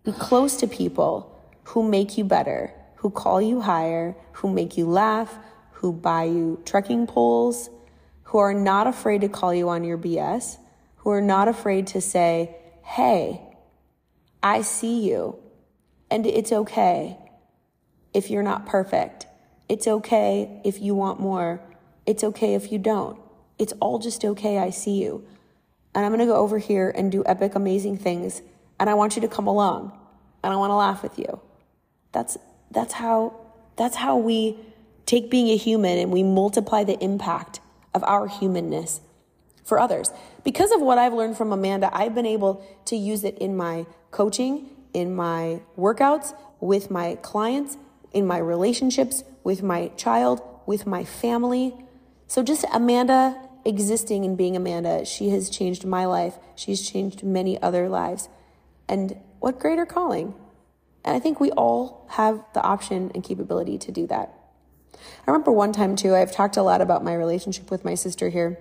Be 0.05 0.13
close 0.13 0.57
to 0.59 0.69
people 0.69 1.37
who 1.65 1.83
make 1.83 2.17
you 2.17 2.23
better, 2.23 2.73
who 2.97 3.11
call 3.11 3.43
you 3.43 3.61
higher, 3.61 4.15
who 4.35 4.53
make 4.53 4.77
you 4.77 4.87
laugh, 4.87 5.37
who 5.73 5.93
buy 5.93 6.23
you 6.23 6.63
trekking 6.65 7.09
poles, 7.09 7.69
who 8.23 8.39
are 8.39 8.55
not 8.55 8.87
afraid 8.87 9.23
to 9.23 9.29
call 9.29 9.53
you 9.53 9.69
on 9.69 9.83
your 9.83 9.99
BS, 9.99 10.59
who 10.99 11.11
are 11.11 11.21
not 11.21 11.49
afraid 11.49 11.89
to 11.89 12.01
say, 12.01 12.55
Hey, 12.85 13.41
I 14.45 14.63
see 14.63 15.09
you, 15.09 15.41
and 16.09 16.25
it's 16.25 16.53
okay 16.53 17.19
if 18.15 18.31
you're 18.31 18.45
not 18.45 18.65
perfect. 18.65 19.27
It's 19.69 19.89
okay 19.89 20.61
if 20.65 20.81
you 20.81 20.95
want 20.95 21.19
more. 21.19 21.61
It's 22.07 22.23
okay 22.23 22.55
if 22.55 22.71
you 22.71 22.79
don't. 22.79 23.26
It's 23.59 23.73
all 23.81 23.99
just 23.99 24.25
okay. 24.25 24.59
I 24.59 24.71
see 24.71 25.03
you. 25.03 25.27
And 25.95 26.05
I'm 26.05 26.13
going 26.13 26.21
to 26.21 26.27
go 26.27 26.37
over 26.37 26.59
here 26.59 26.93
and 26.95 27.11
do 27.11 27.23
epic, 27.25 27.55
amazing 27.55 27.97
things. 27.99 28.43
And 28.79 28.91
I 28.91 28.95
want 28.95 29.17
you 29.17 29.23
to 29.23 29.29
come 29.29 29.47
along. 29.47 29.99
And 30.43 30.53
I 30.53 30.57
want 30.57 30.71
to 30.71 30.75
laugh 30.75 31.03
with 31.03 31.19
you. 31.19 31.41
That's, 32.13 32.37
that's 32.71 32.95
how, 32.95 33.35
that's 33.77 33.97
how 33.97 34.19
we 34.19 34.59
take 35.07 35.31
being 35.31 35.49
a 35.49 35.57
human 35.57 35.99
and 35.99 36.13
we 36.13 36.23
multiply 36.23 36.85
the 36.85 37.03
impact 37.03 37.61
of 37.95 38.05
our 38.05 38.27
humanness 38.27 39.01
for 39.65 39.81
others. 39.81 40.11
Because 40.45 40.71
of 40.71 40.81
what 40.81 40.99
I've 40.99 41.13
learned 41.13 41.37
from 41.37 41.53
Amanda, 41.53 41.91
I've 41.93 42.15
been 42.15 42.27
able 42.27 42.65
to 42.87 42.97
use 42.97 43.25
it 43.25 43.39
in 43.39 43.57
my 43.57 43.87
coaching, 44.11 44.69
in 44.93 45.15
my 45.15 45.61
workouts, 45.77 46.35
with 46.61 46.91
my 46.91 47.17
clients, 47.17 47.77
in 48.13 48.27
my 48.27 48.39
relationships, 48.39 49.25
with 49.45 49.63
my 49.63 49.89
child, 49.97 50.41
with 50.67 50.87
my 50.87 51.05
family. 51.05 51.75
So 52.27 52.43
just 52.43 52.65
Amanda 52.73 53.37
existing 53.67 54.25
and 54.25 54.37
being 54.37 54.57
Amanda, 54.57 55.05
she 55.05 55.31
has 55.31 55.51
changed 55.51 55.85
my 55.85 56.07
life. 56.07 56.39
She's 56.55 56.89
changed 56.89 57.23
many 57.23 57.61
other 57.61 57.89
lives. 57.89 58.29
And 58.89 59.17
what 59.41 59.59
greater 59.59 59.85
calling? 59.85 60.35
And 61.05 61.15
I 61.15 61.21
think 61.21 61.41
we 61.41 61.51
all 61.53 62.07
have 62.11 62.43
the 62.55 62.63
option 62.63 63.11
and 63.15 63.23
capability 63.23 63.79
to 63.79 63.93
do 63.93 64.07
that. 64.07 64.33
I 64.95 65.31
remember 65.31 65.53
one 65.53 65.73
time 65.73 65.97
too, 65.97 66.15
I've 66.15 66.33
talked 66.33 66.57
a 66.57 66.63
lot 66.63 66.81
about 66.81 67.05
my 67.05 67.15
relationship 67.15 67.71
with 67.71 67.85
my 67.85 67.95
sister 67.95 68.29
here, 68.29 68.59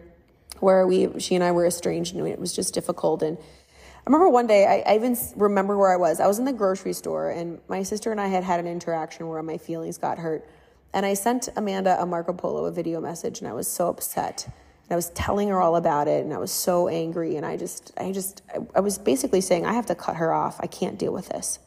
where 0.60 0.86
we, 0.86 1.20
she 1.20 1.36
and 1.36 1.44
I 1.44 1.52
were 1.52 1.66
estranged 1.66 2.16
and 2.16 2.28
it 2.28 2.40
was 2.40 2.54
just 2.54 2.74
difficult. 2.74 3.24
And 3.24 3.38
I 3.38 4.02
remember 4.06 4.30
one 4.30 4.48
day, 4.48 4.66
I, 4.66 4.92
I 4.92 4.96
even 4.96 5.18
remember 5.36 5.78
where 5.78 5.92
I 5.92 5.98
was. 5.98 6.20
I 6.20 6.28
was 6.28 6.38
in 6.38 6.46
the 6.46 6.54
grocery 6.54 6.94
store 6.94 7.30
and 7.30 7.60
my 7.68 7.84
sister 7.84 8.12
and 8.12 8.20
I 8.20 8.28
had 8.28 8.44
had 8.44 8.60
an 8.60 8.68
interaction 8.68 9.28
where 9.28 9.42
my 9.42 9.58
feelings 9.58 9.98
got 9.98 10.20
hurt. 10.20 10.48
And 10.94 11.06
I 11.06 11.14
sent 11.14 11.50
Amanda 11.56 12.02
a 12.02 12.06
Marco 12.06 12.32
Polo, 12.34 12.66
a 12.66 12.72
video 12.72 13.02
message, 13.02 13.40
and 13.40 13.48
I 13.48 13.54
was 13.54 13.68
so 13.68 13.90
upset. 13.90 14.48
And 14.86 14.94
I 14.94 14.96
was 14.96 15.10
telling 15.12 15.50
her 15.50 15.60
all 15.60 15.76
about 15.76 16.08
it, 16.08 16.24
and 16.24 16.34
I 16.34 16.38
was 16.38 16.52
so 16.52 16.88
angry. 16.88 17.36
And 17.38 17.46
I 17.46 17.58
just, 17.58 17.92
I 17.98 18.12
just, 18.12 18.44
I, 18.76 18.80
was 18.80 18.98
basically 19.00 19.42
saying, 19.42 19.66
I 19.66 19.74
have 19.74 19.88
to 19.88 19.96
cut 19.96 20.18
her 20.18 20.32
off. 20.32 20.60
I 20.60 20.68
can't 20.68 21.00
deal 21.00 21.12
with 21.12 21.30
this. 21.30 21.58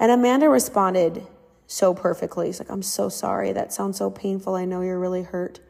And 0.00 0.10
Amanda 0.10 0.48
responded 0.48 1.26
so 1.66 1.92
perfectly. 1.92 2.46
He's 2.46 2.58
like, 2.58 2.70
I'm 2.70 2.82
so 2.82 3.10
sorry. 3.10 3.52
That 3.52 3.72
sounds 3.72 3.98
so 3.98 4.10
painful. 4.10 4.54
I 4.54 4.64
know 4.64 4.80
you're 4.80 4.98
really 4.98 5.22
hurt. 5.22 5.60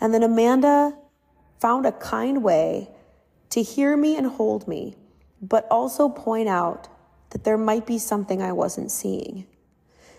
And 0.00 0.14
then 0.14 0.22
Amanda 0.22 0.96
found 1.60 1.86
a 1.86 1.92
kind 1.92 2.42
way 2.42 2.90
to 3.50 3.62
hear 3.62 3.96
me 3.96 4.16
and 4.16 4.26
hold 4.26 4.68
me, 4.68 4.96
but 5.42 5.66
also 5.70 6.08
point 6.08 6.48
out 6.48 6.88
that 7.30 7.42
there 7.42 7.58
might 7.58 7.86
be 7.86 7.98
something 7.98 8.40
I 8.40 8.52
wasn't 8.52 8.92
seeing. 8.92 9.46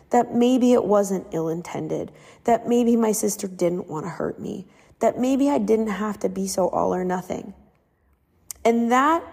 That 0.09 0.35
maybe 0.35 0.73
it 0.73 0.83
wasn't 0.83 1.27
ill 1.31 1.49
intended. 1.49 2.11
That 2.43 2.67
maybe 2.67 2.95
my 2.95 3.11
sister 3.11 3.47
didn't 3.47 3.87
want 3.87 4.05
to 4.05 4.09
hurt 4.09 4.39
me. 4.39 4.67
That 4.99 5.19
maybe 5.19 5.49
I 5.49 5.57
didn't 5.57 5.87
have 5.87 6.19
to 6.19 6.29
be 6.29 6.47
so 6.47 6.69
all 6.69 6.93
or 6.93 7.03
nothing. 7.03 7.53
And 8.63 8.91
that 8.91 9.23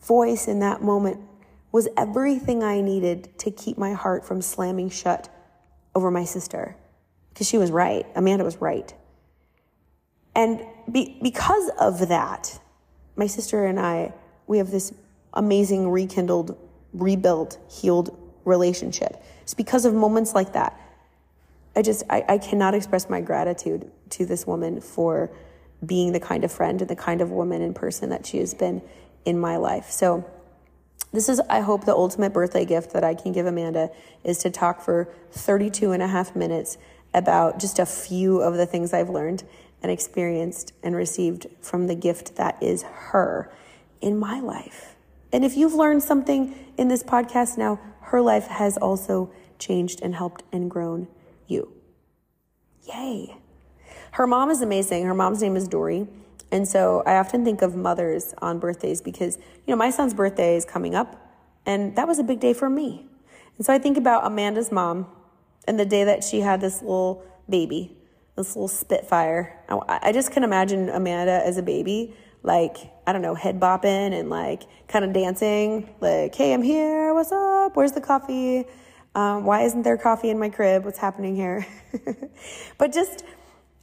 voice 0.00 0.48
in 0.48 0.60
that 0.60 0.82
moment 0.82 1.20
was 1.70 1.88
everything 1.96 2.62
I 2.62 2.80
needed 2.80 3.38
to 3.40 3.50
keep 3.50 3.76
my 3.76 3.92
heart 3.92 4.24
from 4.24 4.40
slamming 4.40 4.88
shut 4.90 5.28
over 5.94 6.10
my 6.10 6.24
sister. 6.24 6.76
Because 7.30 7.48
she 7.48 7.58
was 7.58 7.70
right. 7.70 8.06
Amanda 8.14 8.44
was 8.44 8.56
right. 8.56 8.92
And 10.34 10.62
be, 10.90 11.18
because 11.22 11.70
of 11.78 12.08
that, 12.08 12.58
my 13.16 13.26
sister 13.26 13.66
and 13.66 13.78
I, 13.78 14.14
we 14.46 14.58
have 14.58 14.70
this 14.70 14.92
amazing, 15.34 15.90
rekindled, 15.90 16.56
rebuilt, 16.92 17.58
healed 17.70 18.16
relationship. 18.44 19.22
It's 19.42 19.54
because 19.54 19.84
of 19.84 19.94
moments 19.94 20.34
like 20.34 20.52
that. 20.54 20.80
I 21.76 21.82
just, 21.82 22.04
I, 22.08 22.24
I 22.28 22.38
cannot 22.38 22.74
express 22.74 23.10
my 23.10 23.20
gratitude 23.20 23.90
to 24.10 24.26
this 24.26 24.46
woman 24.46 24.80
for 24.80 25.30
being 25.84 26.12
the 26.12 26.20
kind 26.20 26.44
of 26.44 26.52
friend 26.52 26.80
and 26.80 26.90
the 26.90 26.96
kind 26.96 27.20
of 27.20 27.30
woman 27.30 27.62
and 27.62 27.74
person 27.74 28.10
that 28.10 28.26
she 28.26 28.38
has 28.38 28.54
been 28.54 28.82
in 29.24 29.38
my 29.38 29.56
life. 29.56 29.90
So, 29.90 30.28
this 31.12 31.28
is, 31.28 31.40
I 31.48 31.60
hope, 31.60 31.86
the 31.86 31.94
ultimate 31.94 32.34
birthday 32.34 32.66
gift 32.66 32.92
that 32.92 33.02
I 33.02 33.14
can 33.14 33.32
give 33.32 33.46
Amanda 33.46 33.90
is 34.24 34.38
to 34.38 34.50
talk 34.50 34.82
for 34.82 35.08
32 35.30 35.92
and 35.92 36.02
a 36.02 36.06
half 36.06 36.36
minutes 36.36 36.76
about 37.14 37.58
just 37.58 37.78
a 37.78 37.86
few 37.86 38.42
of 38.42 38.54
the 38.54 38.66
things 38.66 38.92
I've 38.92 39.08
learned 39.08 39.44
and 39.82 39.90
experienced 39.90 40.72
and 40.82 40.94
received 40.94 41.46
from 41.62 41.86
the 41.86 41.94
gift 41.94 42.36
that 42.36 42.62
is 42.62 42.82
her 42.82 43.50
in 44.00 44.18
my 44.18 44.40
life. 44.40 44.96
And 45.32 45.44
if 45.44 45.56
you've 45.56 45.74
learned 45.74 46.02
something 46.02 46.54
in 46.76 46.88
this 46.88 47.02
podcast 47.02 47.56
now, 47.56 47.80
her 48.00 48.20
life 48.20 48.46
has 48.46 48.76
also 48.76 49.30
changed 49.58 50.00
and 50.02 50.14
helped 50.14 50.42
and 50.52 50.70
grown 50.70 51.08
you. 51.46 51.72
Yay. 52.84 53.36
Her 54.12 54.26
mom 54.26 54.50
is 54.50 54.62
amazing. 54.62 55.04
Her 55.04 55.14
mom's 55.14 55.42
name 55.42 55.56
is 55.56 55.68
Dory. 55.68 56.06
And 56.50 56.66
so 56.66 57.02
I 57.06 57.16
often 57.16 57.44
think 57.44 57.62
of 57.62 57.76
mothers 57.76 58.34
on 58.38 58.58
birthdays 58.58 59.00
because, 59.00 59.36
you 59.36 59.72
know, 59.72 59.76
my 59.76 59.90
son's 59.90 60.14
birthday 60.14 60.56
is 60.56 60.64
coming 60.64 60.94
up 60.94 61.28
and 61.66 61.94
that 61.96 62.08
was 62.08 62.18
a 62.18 62.24
big 62.24 62.40
day 62.40 62.54
for 62.54 62.70
me. 62.70 63.06
And 63.58 63.66
so 63.66 63.72
I 63.72 63.78
think 63.78 63.98
about 63.98 64.26
Amanda's 64.26 64.72
mom 64.72 65.06
and 65.66 65.78
the 65.78 65.84
day 65.84 66.04
that 66.04 66.24
she 66.24 66.40
had 66.40 66.60
this 66.60 66.80
little 66.80 67.22
baby, 67.48 67.96
this 68.36 68.56
little 68.56 68.68
Spitfire. 68.68 69.54
I 69.68 70.12
just 70.12 70.32
can 70.32 70.44
imagine 70.44 70.88
Amanda 70.88 71.42
as 71.44 71.58
a 71.58 71.62
baby, 71.62 72.14
like, 72.42 72.76
I 73.06 73.12
don't 73.12 73.20
know, 73.20 73.34
head 73.34 73.60
bopping 73.60 74.18
and 74.18 74.30
like 74.30 74.62
kind 74.88 75.04
of 75.04 75.12
dancing, 75.12 75.90
like, 76.00 76.34
hey, 76.34 76.54
I'm 76.54 76.62
here. 76.62 77.12
What's 77.12 77.32
up? 77.32 77.76
Where's 77.76 77.92
the 77.92 78.00
coffee? 78.00 78.64
Um, 79.14 79.44
why 79.44 79.62
isn't 79.62 79.82
there 79.82 79.98
coffee 79.98 80.30
in 80.30 80.38
my 80.38 80.48
crib? 80.48 80.84
What's 80.84 80.98
happening 80.98 81.36
here? 81.36 81.66
but 82.78 82.92
just 82.92 83.24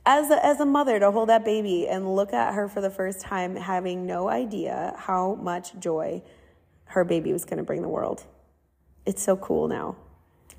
as 0.05 0.29
a, 0.29 0.45
as 0.45 0.59
a 0.59 0.65
mother 0.65 0.99
to 0.99 1.11
hold 1.11 1.29
that 1.29 1.43
baby 1.43 1.87
and 1.87 2.15
look 2.15 2.33
at 2.33 2.53
her 2.53 2.67
for 2.67 2.81
the 2.81 2.89
first 2.89 3.21
time, 3.21 3.55
having 3.55 4.05
no 4.05 4.29
idea 4.29 4.93
how 4.97 5.35
much 5.35 5.77
joy 5.79 6.21
her 6.85 7.03
baby 7.03 7.33
was 7.33 7.45
going 7.45 7.57
to 7.57 7.63
bring 7.63 7.81
the 7.81 7.89
world. 7.89 8.23
It's 9.05 9.23
so 9.23 9.35
cool 9.35 9.67
now. 9.67 9.95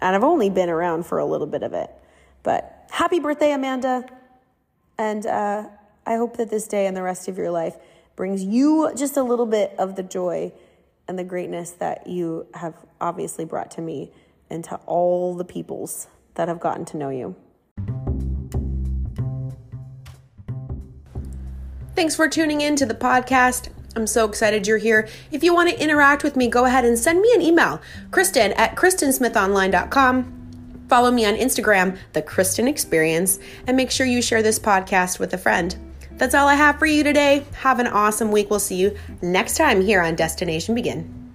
And 0.01 0.15
I've 0.15 0.25
only 0.25 0.51
been 0.51 0.69
around 0.69 1.07
for 1.07 1.19
a 1.19 1.25
little 1.25 1.47
bit 1.47 1.63
of 1.63 1.73
it. 1.73 1.91
But 2.43 2.87
happy 2.91 3.21
birthday, 3.21 3.53
Amanda. 3.53 4.07
And 4.99 5.25
uh, 5.27 5.69
I 6.05 6.17
hope 6.17 6.37
that 6.37 6.51
this 6.51 6.67
day 6.67 6.87
and 6.87 6.97
the 6.97 7.03
rest 7.03 7.29
of 7.29 7.39
your 7.39 7.51
life 7.51 7.77
brings 8.17 8.43
you 8.43 8.91
just 8.97 9.17
a 9.17 9.23
little 9.23 9.47
bit 9.47 9.75
of 9.79 9.95
the 9.97 10.03
joy 10.03 10.53
and 11.07 11.19
the 11.19 11.25
greatness 11.25 11.71
that 11.73 12.07
you 12.07 12.47
have 12.55 12.75
obviously 13.01 13.45
brought 13.45 13.71
to 13.73 13.81
me 13.81 14.11
and 14.51 14.65
to 14.65 14.77
all 14.87 15.35
the 15.35 15.45
peoples 15.45 16.09
that 16.35 16.49
have 16.49 16.61
gotten 16.61 16.85
to 16.87 16.97
know 16.97 17.11
you. 17.11 17.37
Thanks 21.97 22.15
for 22.15 22.29
tuning 22.29 22.61
in 22.61 22.77
to 22.77 22.85
the 22.85 22.95
podcast. 22.95 23.71
I'm 23.97 24.07
so 24.07 24.29
excited 24.29 24.67
you're 24.67 24.77
here. 24.77 25.09
If 25.33 25.43
you 25.43 25.55
want 25.55 25.71
to 25.71 25.83
interact 25.83 26.23
with 26.23 26.37
me, 26.37 26.47
go 26.47 26.67
ahead 26.67 26.85
and 26.85 26.99
send 26.99 27.23
me 27.23 27.33
an 27.35 27.41
email, 27.41 27.81
Kristen 28.11 28.53
at 28.53 28.77
KristenSmithOnline.com. 28.77 30.85
Follow 30.91 31.11
me 31.11 31.25
on 31.25 31.35
Instagram, 31.35 31.97
The 32.13 32.21
Kristen 32.21 32.69
Experience, 32.69 33.39
and 33.67 33.79
make 33.79 33.91
sure 33.91 34.07
you 34.07 34.21
share 34.21 34.43
this 34.43 34.59
podcast 34.59 35.19
with 35.19 35.33
a 35.33 35.39
friend. 35.39 35.75
That's 36.13 36.35
all 36.35 36.49
I 36.49 36.55
have 36.55 36.79
for 36.79 36.85
you 36.85 37.03
today. 37.03 37.47
Have 37.61 37.81
an 37.81 37.87
awesome 37.87 38.31
week. 38.31 38.51
We'll 38.51 38.59
see 38.59 38.77
you 38.77 38.95
next 39.23 39.57
time 39.57 39.81
here 39.81 40.03
on 40.03 40.17
Destination 40.17 40.75
Begin. 40.75 41.26